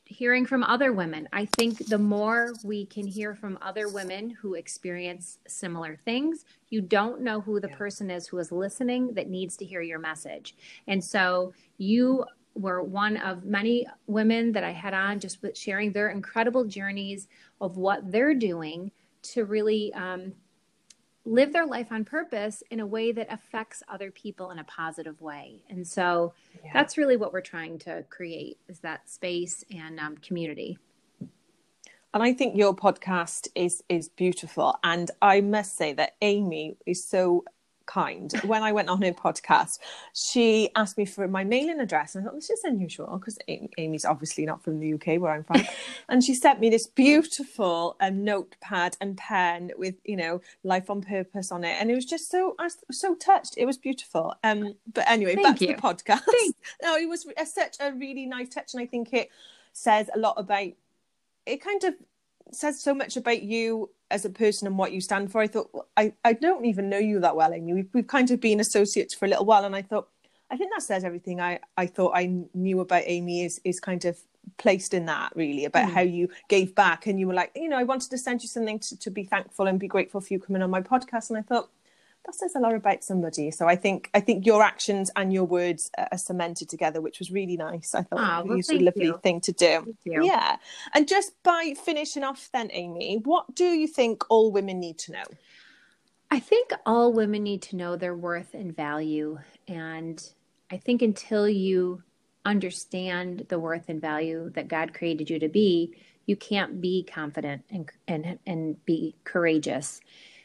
hearing 0.05 0.47
from 0.47 0.63
other 0.63 0.93
women. 0.93 1.29
I 1.33 1.47
think 1.57 1.87
the 1.87 1.99
more 1.99 2.53
we 2.65 2.87
can 2.87 3.07
hear 3.07 3.35
from 3.35 3.59
other 3.61 3.89
women 3.89 4.31
who 4.31 4.55
experience 4.55 5.39
similar 5.47 5.97
things, 6.05 6.45
you 6.69 6.81
don't 6.81 7.21
know 7.21 7.41
who 7.41 7.61
the 7.61 7.69
yeah. 7.69 7.77
person 7.77 8.11
is 8.11 8.27
who 8.27 8.39
is 8.39 8.53
listening 8.53 9.15
that 9.15 9.29
needs 9.29 9.57
to 9.59 9.65
hear 9.65 9.81
your 9.81 9.99
message. 9.99 10.57
And 10.87 11.03
so 11.03 11.53
you 11.79 12.25
were 12.55 12.83
one 12.83 13.17
of 13.17 13.45
many 13.45 13.87
women 14.07 14.53
that 14.53 14.65
I 14.65 14.71
had 14.71 14.95
on 14.95 15.21
just 15.21 15.39
sharing 15.57 15.93
their 15.93 16.11
incredible 16.11 16.65
journeys 16.65 17.29
of 17.61 17.77
what 17.77 18.11
they're 18.11 18.35
doing 18.35 18.91
to 19.23 19.45
really 19.45 19.93
um, 19.95 20.33
live 21.25 21.53
their 21.53 21.67
life 21.67 21.91
on 21.91 22.05
purpose 22.05 22.63
in 22.71 22.81
a 22.81 22.87
way 22.87 23.13
that 23.13 23.33
affects 23.33 23.83
other 23.89 24.11
people 24.11 24.51
in 24.51 24.59
a 24.59 24.65
positive 24.65 25.21
way. 25.21 25.63
And 25.71 25.87
so 25.87 26.35
yeah. 26.63 26.71
that's 26.73 26.99
really 26.99 27.17
what 27.17 27.33
we're 27.33 27.41
trying 27.41 27.79
to 27.81 28.05
create 28.11 28.59
is 28.69 28.81
that 28.81 29.09
space 29.09 29.65
and 29.75 29.99
um, 29.99 30.17
community. 30.19 30.79
And 32.13 32.23
I 32.23 32.33
think 32.33 32.57
your 32.57 32.77
podcast 32.77 33.49
is 33.57 33.83
is 33.89 34.09
beautiful. 34.09 34.79
And 34.85 35.11
I 35.21 35.41
must 35.41 35.77
say 35.77 35.95
that 35.95 36.15
Amy 36.23 36.77
is 36.87 37.03
so 37.03 37.45
kind. 37.87 38.33
When 38.45 38.63
I 38.63 38.73
went 38.73 38.89
on 38.89 39.03
her 39.03 39.13
podcast, 39.13 39.79
she 40.13 40.71
asked 40.75 40.99
me 40.99 41.05
for 41.05 41.29
my 41.29 41.45
mailing 41.45 41.81
address. 41.81 42.15
And 42.15 42.25
I 42.25 42.29
thought, 42.29 42.37
this 42.37 42.51
is 42.51 42.65
unusual 42.65 43.19
because 43.19 43.39
Amy's 43.79 44.05
obviously 44.05 44.47
not 44.47 44.63
from 44.63 44.81
the 44.81 44.95
UK 44.95 45.21
where 45.21 45.33
I'm 45.33 45.45
from. 45.45 45.63
and 46.09 46.23
she 46.23 46.35
sent 46.35 46.61
me 46.61 46.71
this 46.71 46.87
beautiful 46.87 47.97
um, 48.01 48.25
notepad 48.25 48.97
and 49.01 49.17
pen 49.17 49.73
with, 49.77 49.97
you 50.05 50.17
know, 50.17 50.41
life 50.63 50.91
on 50.91 51.03
purpose 51.03 51.51
on 51.53 51.65
it. 51.65 51.77
And 51.81 51.91
it 51.91 51.95
was 51.95 52.07
just 52.07 52.31
so, 52.31 52.55
I 52.59 52.65
was 52.65 52.77
so 53.01 53.15
touched. 53.15 53.55
It 53.57 53.67
was 53.67 53.77
beautiful. 53.77 54.35
Um, 54.43 54.75
but 54.93 55.09
anyway, 55.09 55.35
Thank 55.35 55.47
back 55.47 55.61
you. 55.61 55.69
to 55.69 55.75
the 55.75 55.83
podcast. 55.83 56.23
no, 56.83 56.97
it 56.97 57.09
was 57.09 57.27
such 57.47 57.77
a 57.81 57.93
really 57.93 58.27
nice 58.27 58.49
touch. 58.49 58.75
And 58.75 58.83
I 58.83 58.87
think 58.87 59.13
it 59.13 59.31
says 59.73 60.09
a 60.15 60.19
lot 60.19 60.35
about, 60.39 60.71
it 61.47 61.63
kind 61.63 61.85
of 61.85 61.95
says 62.53 62.81
so 62.81 62.95
much 62.95 63.17
about 63.17 63.43
you 63.43 63.91
as 64.15 64.25
a 64.25 64.31
person 64.31 64.69
and 64.69 64.79
what 64.79 64.93
you 64.93 65.01
stand 65.01 65.33
for. 65.33 65.41
I 65.41 65.49
thought 65.49 65.69
well, 65.73 65.89
I 65.97 66.13
I 66.25 66.33
don't 66.33 66.65
even 66.65 66.89
know 66.89 66.99
you 66.99 67.21
that 67.21 67.37
well, 67.37 67.53
Amy. 67.53 67.75
We've, 67.75 67.89
we've 67.93 68.07
kind 68.07 68.31
of 68.31 68.41
been 68.41 68.61
associates 68.61 69.13
for 69.13 69.27
a 69.27 69.29
little 69.29 69.45
while, 69.45 69.65
and 69.65 69.75
I 69.75 69.83
thought 69.83 70.09
I 70.51 70.57
think 70.57 70.71
that 70.73 70.83
says 70.83 71.05
everything 71.05 71.41
I 71.41 71.59
I 71.77 71.87
thought 71.87 72.13
I 72.15 72.33
knew 72.55 72.81
about 72.81 73.03
Amy 73.07 73.45
is 73.45 73.61
is 73.65 73.81
kind 73.81 74.05
of 74.05 74.17
placed 74.59 74.95
in 74.95 75.07
that 75.07 75.35
really 75.35 75.65
about 75.65 75.89
mm. 75.89 75.95
how 75.95 76.03
you 76.03 76.29
gave 76.49 76.75
back 76.75 77.07
and 77.07 77.19
you 77.19 77.27
were 77.27 77.35
like 77.35 77.51
you 77.57 77.69
know 77.69 77.79
I 77.79 77.83
wanted 77.83 78.11
to 78.11 78.19
send 78.19 78.43
you 78.43 78.49
something 78.49 78.79
to, 78.79 78.99
to 78.99 79.11
be 79.11 79.25
thankful 79.25 79.67
and 79.67 79.81
be 79.81 79.89
grateful 79.89 80.21
for 80.21 80.35
you 80.35 80.39
coming 80.39 80.61
on 80.61 80.71
my 80.71 80.83
podcast 80.83 81.31
and 81.31 81.39
I 81.39 81.43
thought 81.43 81.71
that 82.25 82.35
says 82.35 82.55
a 82.55 82.61
lot 82.61 82.75
about 82.75 83.05
somebody. 83.05 83.51
So 83.51 83.67
I 83.67 83.77
think 83.77 84.11
I 84.15 84.21
think 84.21 84.47
your 84.47 84.63
actions 84.63 85.11
and 85.17 85.33
your 85.33 85.45
words 85.45 85.91
are 85.99 86.19
cemented 86.19 86.69
together, 86.69 87.01
which 87.01 87.19
was 87.19 87.31
really 87.31 87.57
nice. 87.57 87.95
I 87.95 88.03
thought 88.03 88.19
oh, 88.19 88.45
well, 88.47 88.55
it 88.55 88.57
was 88.57 88.71
a 88.71 88.79
lovely 88.79 89.07
you. 89.07 89.21
thing 89.23 89.41
to 89.43 89.53
do. 89.53 89.95
Yeah. 90.05 90.57
And 90.95 91.07
just 91.07 91.33
by 91.43 91.75
finishing 91.85 92.25
off, 92.25 92.49
then, 92.53 92.71
Amy, 92.73 93.21
what 93.25 93.55
do 93.55 93.65
you 93.65 93.87
think 93.87 94.25
all 94.31 94.51
women 94.51 94.81
need 94.81 94.99
to 95.01 95.13
know? 95.13 95.25
I 96.31 96.41
think 96.41 96.71
all 96.87 97.13
women 97.13 97.43
need 97.43 97.63
to 97.63 97.77
know 97.77 97.97
their 97.97 98.15
worth 98.15 98.55
and 98.55 98.75
value. 98.75 99.39
And 99.69 100.23
I 100.71 100.79
think 100.79 101.03
until 101.03 101.49
you 101.49 102.03
understand 102.45 103.47
the 103.49 103.59
worth 103.59 103.89
and 103.89 104.01
value 104.01 104.51
that 104.55 104.69
God 104.69 104.95
created 104.95 105.31
you 105.31 105.39
to 105.39 105.49
be, 105.49 105.95
you 106.27 106.37
can't 106.37 106.81
be 106.81 107.05
confident 107.05 107.63
and 107.71 107.91
and 108.09 108.39
and 108.47 108.85
be 108.87 109.15
courageous. 109.25 110.01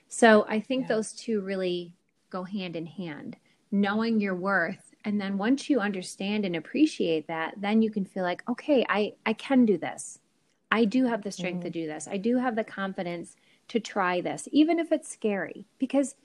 So 0.10 0.45
I 0.50 0.60
think 0.60 0.84
yeah. 0.84 0.95
those 0.95 1.13
two 1.13 1.41
really 1.41 1.93
go 2.30 2.43
hand 2.43 2.76
in 2.76 2.86
hand. 2.86 3.38
Knowing 3.72 4.19
your 4.19 4.36
worth 4.36 4.89
and 5.06 5.22
then 5.22 5.38
once 5.38 5.69
you 5.69 5.80
understand 5.80 6.43
and 6.43 6.56
appreciate 6.56 7.28
that, 7.28 7.54
then 7.58 7.82
you 7.82 7.89
can 7.89 8.04
feel 8.04 8.24
like, 8.24 8.43
okay, 8.50 8.86
I 8.89 9.13
I 9.26 9.34
can 9.34 9.65
do 9.65 9.78
this. 9.78 10.19
I 10.72 10.86
do 10.86 11.06
have 11.06 11.24
the 11.24 11.32
strength 11.32 11.60
mm-hmm. 11.60 11.72
to 11.72 11.82
do 11.82 11.88
this. 11.88 12.08
I 12.08 12.17
do 12.17 12.38
have 12.38 12.56
the 12.56 12.63
confidence 12.63 13.36
to 13.69 13.80
try 13.80 14.22
this, 14.22 14.48
even 14.52 14.80
if 14.80 14.91
it's 14.91 15.10
scary, 15.10 15.65
because 15.78 16.15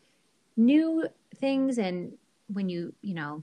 new 0.56 1.06
things 1.36 1.78
and 1.78 2.12
when 2.48 2.68
you, 2.68 2.94
you 3.00 3.14
know, 3.14 3.42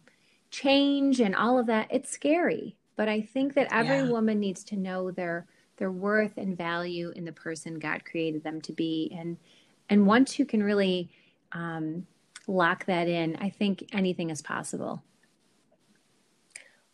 change 0.49 1.19
and 1.19 1.35
all 1.35 1.57
of 1.57 1.67
that, 1.67 1.87
it's 1.89 2.09
scary. 2.09 2.75
But 2.95 3.09
I 3.09 3.21
think 3.21 3.53
that 3.55 3.67
every 3.71 3.97
yeah. 3.97 4.09
woman 4.09 4.39
needs 4.39 4.63
to 4.65 4.75
know 4.75 5.11
their 5.11 5.45
their 5.77 5.91
worth 5.91 6.37
and 6.37 6.55
value 6.55 7.11
in 7.15 7.25
the 7.25 7.31
person 7.31 7.79
God 7.79 8.05
created 8.05 8.43
them 8.43 8.61
to 8.61 8.73
be. 8.73 9.15
And 9.17 9.37
and 9.91 10.07
once 10.07 10.39
you 10.39 10.45
can 10.45 10.63
really 10.63 11.11
um, 11.51 12.07
lock 12.47 12.85
that 12.85 13.09
in, 13.09 13.35
I 13.35 13.49
think 13.49 13.89
anything 13.91 14.29
is 14.29 14.41
possible. 14.41 15.03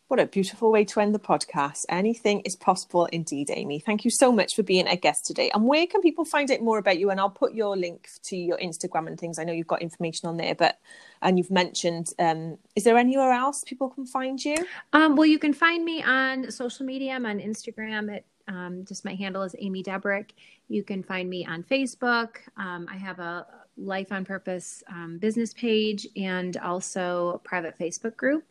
What 0.08 0.18
a 0.18 0.26
beautiful 0.26 0.72
way 0.72 0.84
to 0.86 1.00
end 1.00 1.14
the 1.14 1.20
podcast. 1.20 1.84
Anything 1.90 2.40
is 2.40 2.56
possible 2.56 3.04
indeed, 3.06 3.50
Amy. 3.52 3.78
Thank 3.78 4.04
you 4.04 4.10
so 4.10 4.32
much 4.32 4.56
for 4.56 4.62
being 4.62 4.88
a 4.88 4.96
guest 4.96 5.26
today. 5.26 5.50
And 5.54 5.66
where 5.66 5.86
can 5.86 6.00
people 6.00 6.24
find 6.24 6.50
out 6.50 6.60
more 6.60 6.78
about 6.78 6.98
you? 6.98 7.10
And 7.10 7.20
I'll 7.20 7.30
put 7.30 7.52
your 7.52 7.76
link 7.76 8.08
to 8.24 8.36
your 8.36 8.58
Instagram 8.58 9.06
and 9.06 9.20
things. 9.20 9.38
I 9.38 9.44
know 9.44 9.52
you've 9.52 9.66
got 9.66 9.82
information 9.82 10.28
on 10.28 10.36
there, 10.38 10.54
but 10.54 10.80
and 11.20 11.38
you've 11.38 11.50
mentioned 11.50 12.14
um, 12.18 12.58
is 12.74 12.84
there 12.84 12.96
anywhere 12.96 13.32
else 13.32 13.62
people 13.64 13.90
can 13.90 14.06
find 14.06 14.42
you? 14.42 14.56
Um, 14.92 15.14
well, 15.14 15.26
you 15.26 15.38
can 15.38 15.52
find 15.52 15.84
me 15.84 16.02
on 16.02 16.50
social 16.50 16.86
media. 16.86 17.12
I'm 17.12 17.26
on 17.26 17.38
Instagram 17.38 18.16
at 18.16 18.24
um, 18.48 18.84
just 18.86 19.04
my 19.04 19.14
handle 19.14 19.42
is 19.42 19.54
Amy 19.58 19.82
Debrucque. 19.82 20.30
You 20.68 20.82
can 20.82 21.02
find 21.02 21.28
me 21.28 21.46
on 21.46 21.62
Facebook. 21.62 22.36
Um, 22.56 22.86
I 22.90 22.96
have 22.96 23.18
a 23.18 23.46
Life 23.76 24.12
on 24.12 24.24
Purpose 24.24 24.82
um, 24.88 25.18
business 25.18 25.54
page 25.54 26.06
and 26.16 26.56
also 26.58 27.30
a 27.30 27.38
private 27.38 27.78
Facebook 27.78 28.16
group. 28.16 28.44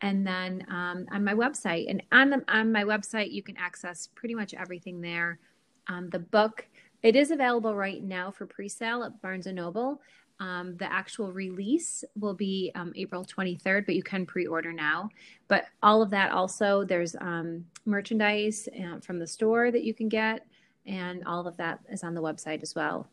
And 0.00 0.26
then 0.26 0.64
um, 0.70 1.06
on 1.10 1.24
my 1.24 1.34
website, 1.34 1.90
and 1.90 2.02
on, 2.12 2.30
the, 2.30 2.44
on 2.48 2.70
my 2.70 2.84
website, 2.84 3.32
you 3.32 3.42
can 3.42 3.56
access 3.56 4.08
pretty 4.14 4.34
much 4.34 4.54
everything 4.54 5.00
there. 5.00 5.40
Um, 5.88 6.08
the 6.10 6.20
book, 6.20 6.66
it 7.02 7.16
is 7.16 7.30
available 7.30 7.74
right 7.74 8.02
now 8.02 8.30
for 8.30 8.46
pre-sale 8.46 9.02
at 9.02 9.20
Barnes 9.20 9.46
and 9.46 9.56
Noble. 9.56 10.00
Um, 10.40 10.76
the 10.76 10.90
actual 10.92 11.32
release 11.32 12.04
will 12.18 12.34
be 12.34 12.70
um, 12.76 12.92
April 12.94 13.24
23rd, 13.24 13.86
but 13.86 13.96
you 13.96 14.04
can 14.04 14.24
pre 14.24 14.46
order 14.46 14.72
now. 14.72 15.08
But 15.48 15.64
all 15.82 16.00
of 16.00 16.10
that 16.10 16.30
also, 16.30 16.84
there's 16.84 17.16
um, 17.20 17.64
merchandise 17.86 18.68
uh, 18.80 19.00
from 19.00 19.18
the 19.18 19.26
store 19.26 19.72
that 19.72 19.82
you 19.82 19.94
can 19.94 20.08
get, 20.08 20.46
and 20.88 21.24
all 21.24 21.46
of 21.46 21.56
that 21.58 21.80
is 21.88 22.02
on 22.02 22.14
the 22.14 22.22
website 22.22 22.62
as 22.62 22.74
well. 22.74 23.06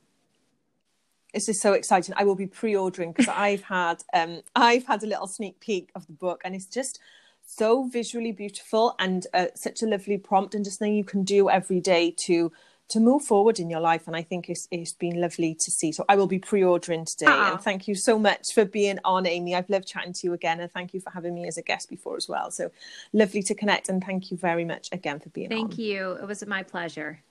This 1.34 1.50
is 1.50 1.62
so 1.62 1.74
exciting. 1.74 2.16
I 2.18 2.24
will 2.24 2.36
be 2.36 2.48
pre-ordering 2.48 3.12
because 3.12 3.28
I've 3.28 3.64
had 3.64 4.04
um, 4.14 4.42
I've 4.56 4.86
had 4.86 5.04
a 5.04 5.08
little 5.08 5.28
sneak 5.28 5.60
peek 5.60 5.92
of 5.94 6.08
the 6.08 6.14
book, 6.14 6.42
and 6.46 6.56
it's 6.56 6.66
just 6.66 7.00
so 7.46 7.88
visually 7.88 8.32
beautiful 8.32 8.96
and 8.98 9.28
uh, 9.34 9.48
such 9.54 9.84
a 9.84 9.86
lovely 9.86 10.18
prompt, 10.18 10.56
and 10.56 10.64
just 10.64 10.80
something 10.80 10.96
you 10.96 11.04
can 11.04 11.24
do 11.24 11.50
every 11.50 11.82
day 11.82 12.16
to 12.26 12.52
to 12.88 13.00
move 13.00 13.24
forward 13.24 13.60
in 13.60 13.70
your 13.70 13.80
life. 13.80 14.08
And 14.08 14.16
I 14.16 14.22
think 14.22 14.50
it's, 14.50 14.68
it's 14.70 14.94
been 14.94 15.20
lovely 15.20 15.56
to 15.56 15.72
see. 15.72 15.92
So 15.92 16.06
I 16.08 16.16
will 16.16 16.28
be 16.28 16.40
pre 16.40 16.64
ordering 16.64 17.06
today. 17.06 17.26
And 17.28 17.60
thank 17.60 17.88
you 17.88 17.96
so 17.96 18.20
much 18.20 18.54
for 18.54 18.64
being 18.64 19.00
on, 19.04 19.26
Amy. 19.26 19.56
I've 19.56 19.70
loved 19.70 19.88
chatting 19.88 20.14
to 20.14 20.28
you 20.28 20.34
again. 20.34 20.60
And 20.60 20.72
thank 20.72 20.94
you 20.94 21.00
for 21.00 21.10
having 21.10 21.34
me 21.34 21.48
as 21.48 21.58
a 21.58 21.64
guest 21.64 21.90
before 21.90 22.16
as 22.16 22.30
well. 22.30 22.52
So 22.52 22.72
lovely 23.12 23.42
to 23.44 23.56
connect. 23.56 23.90
And 23.90 24.04
thank 24.04 24.30
you 24.32 24.38
very 24.38 24.66
much 24.66 24.90
again 24.92 25.20
for 25.20 25.30
being 25.30 25.50
thank 25.50 25.64
on. 25.64 25.70
Thank 25.70 25.80
you. 25.80 26.12
It 26.12 26.28
was 26.28 26.46
my 26.46 26.64
pleasure. 26.64 27.22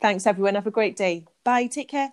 Thanks, 0.00 0.26
everyone. 0.26 0.54
Have 0.54 0.66
a 0.66 0.70
great 0.70 0.96
day. 0.96 1.26
Bye. 1.44 1.66
Take 1.66 1.88
care. 1.88 2.12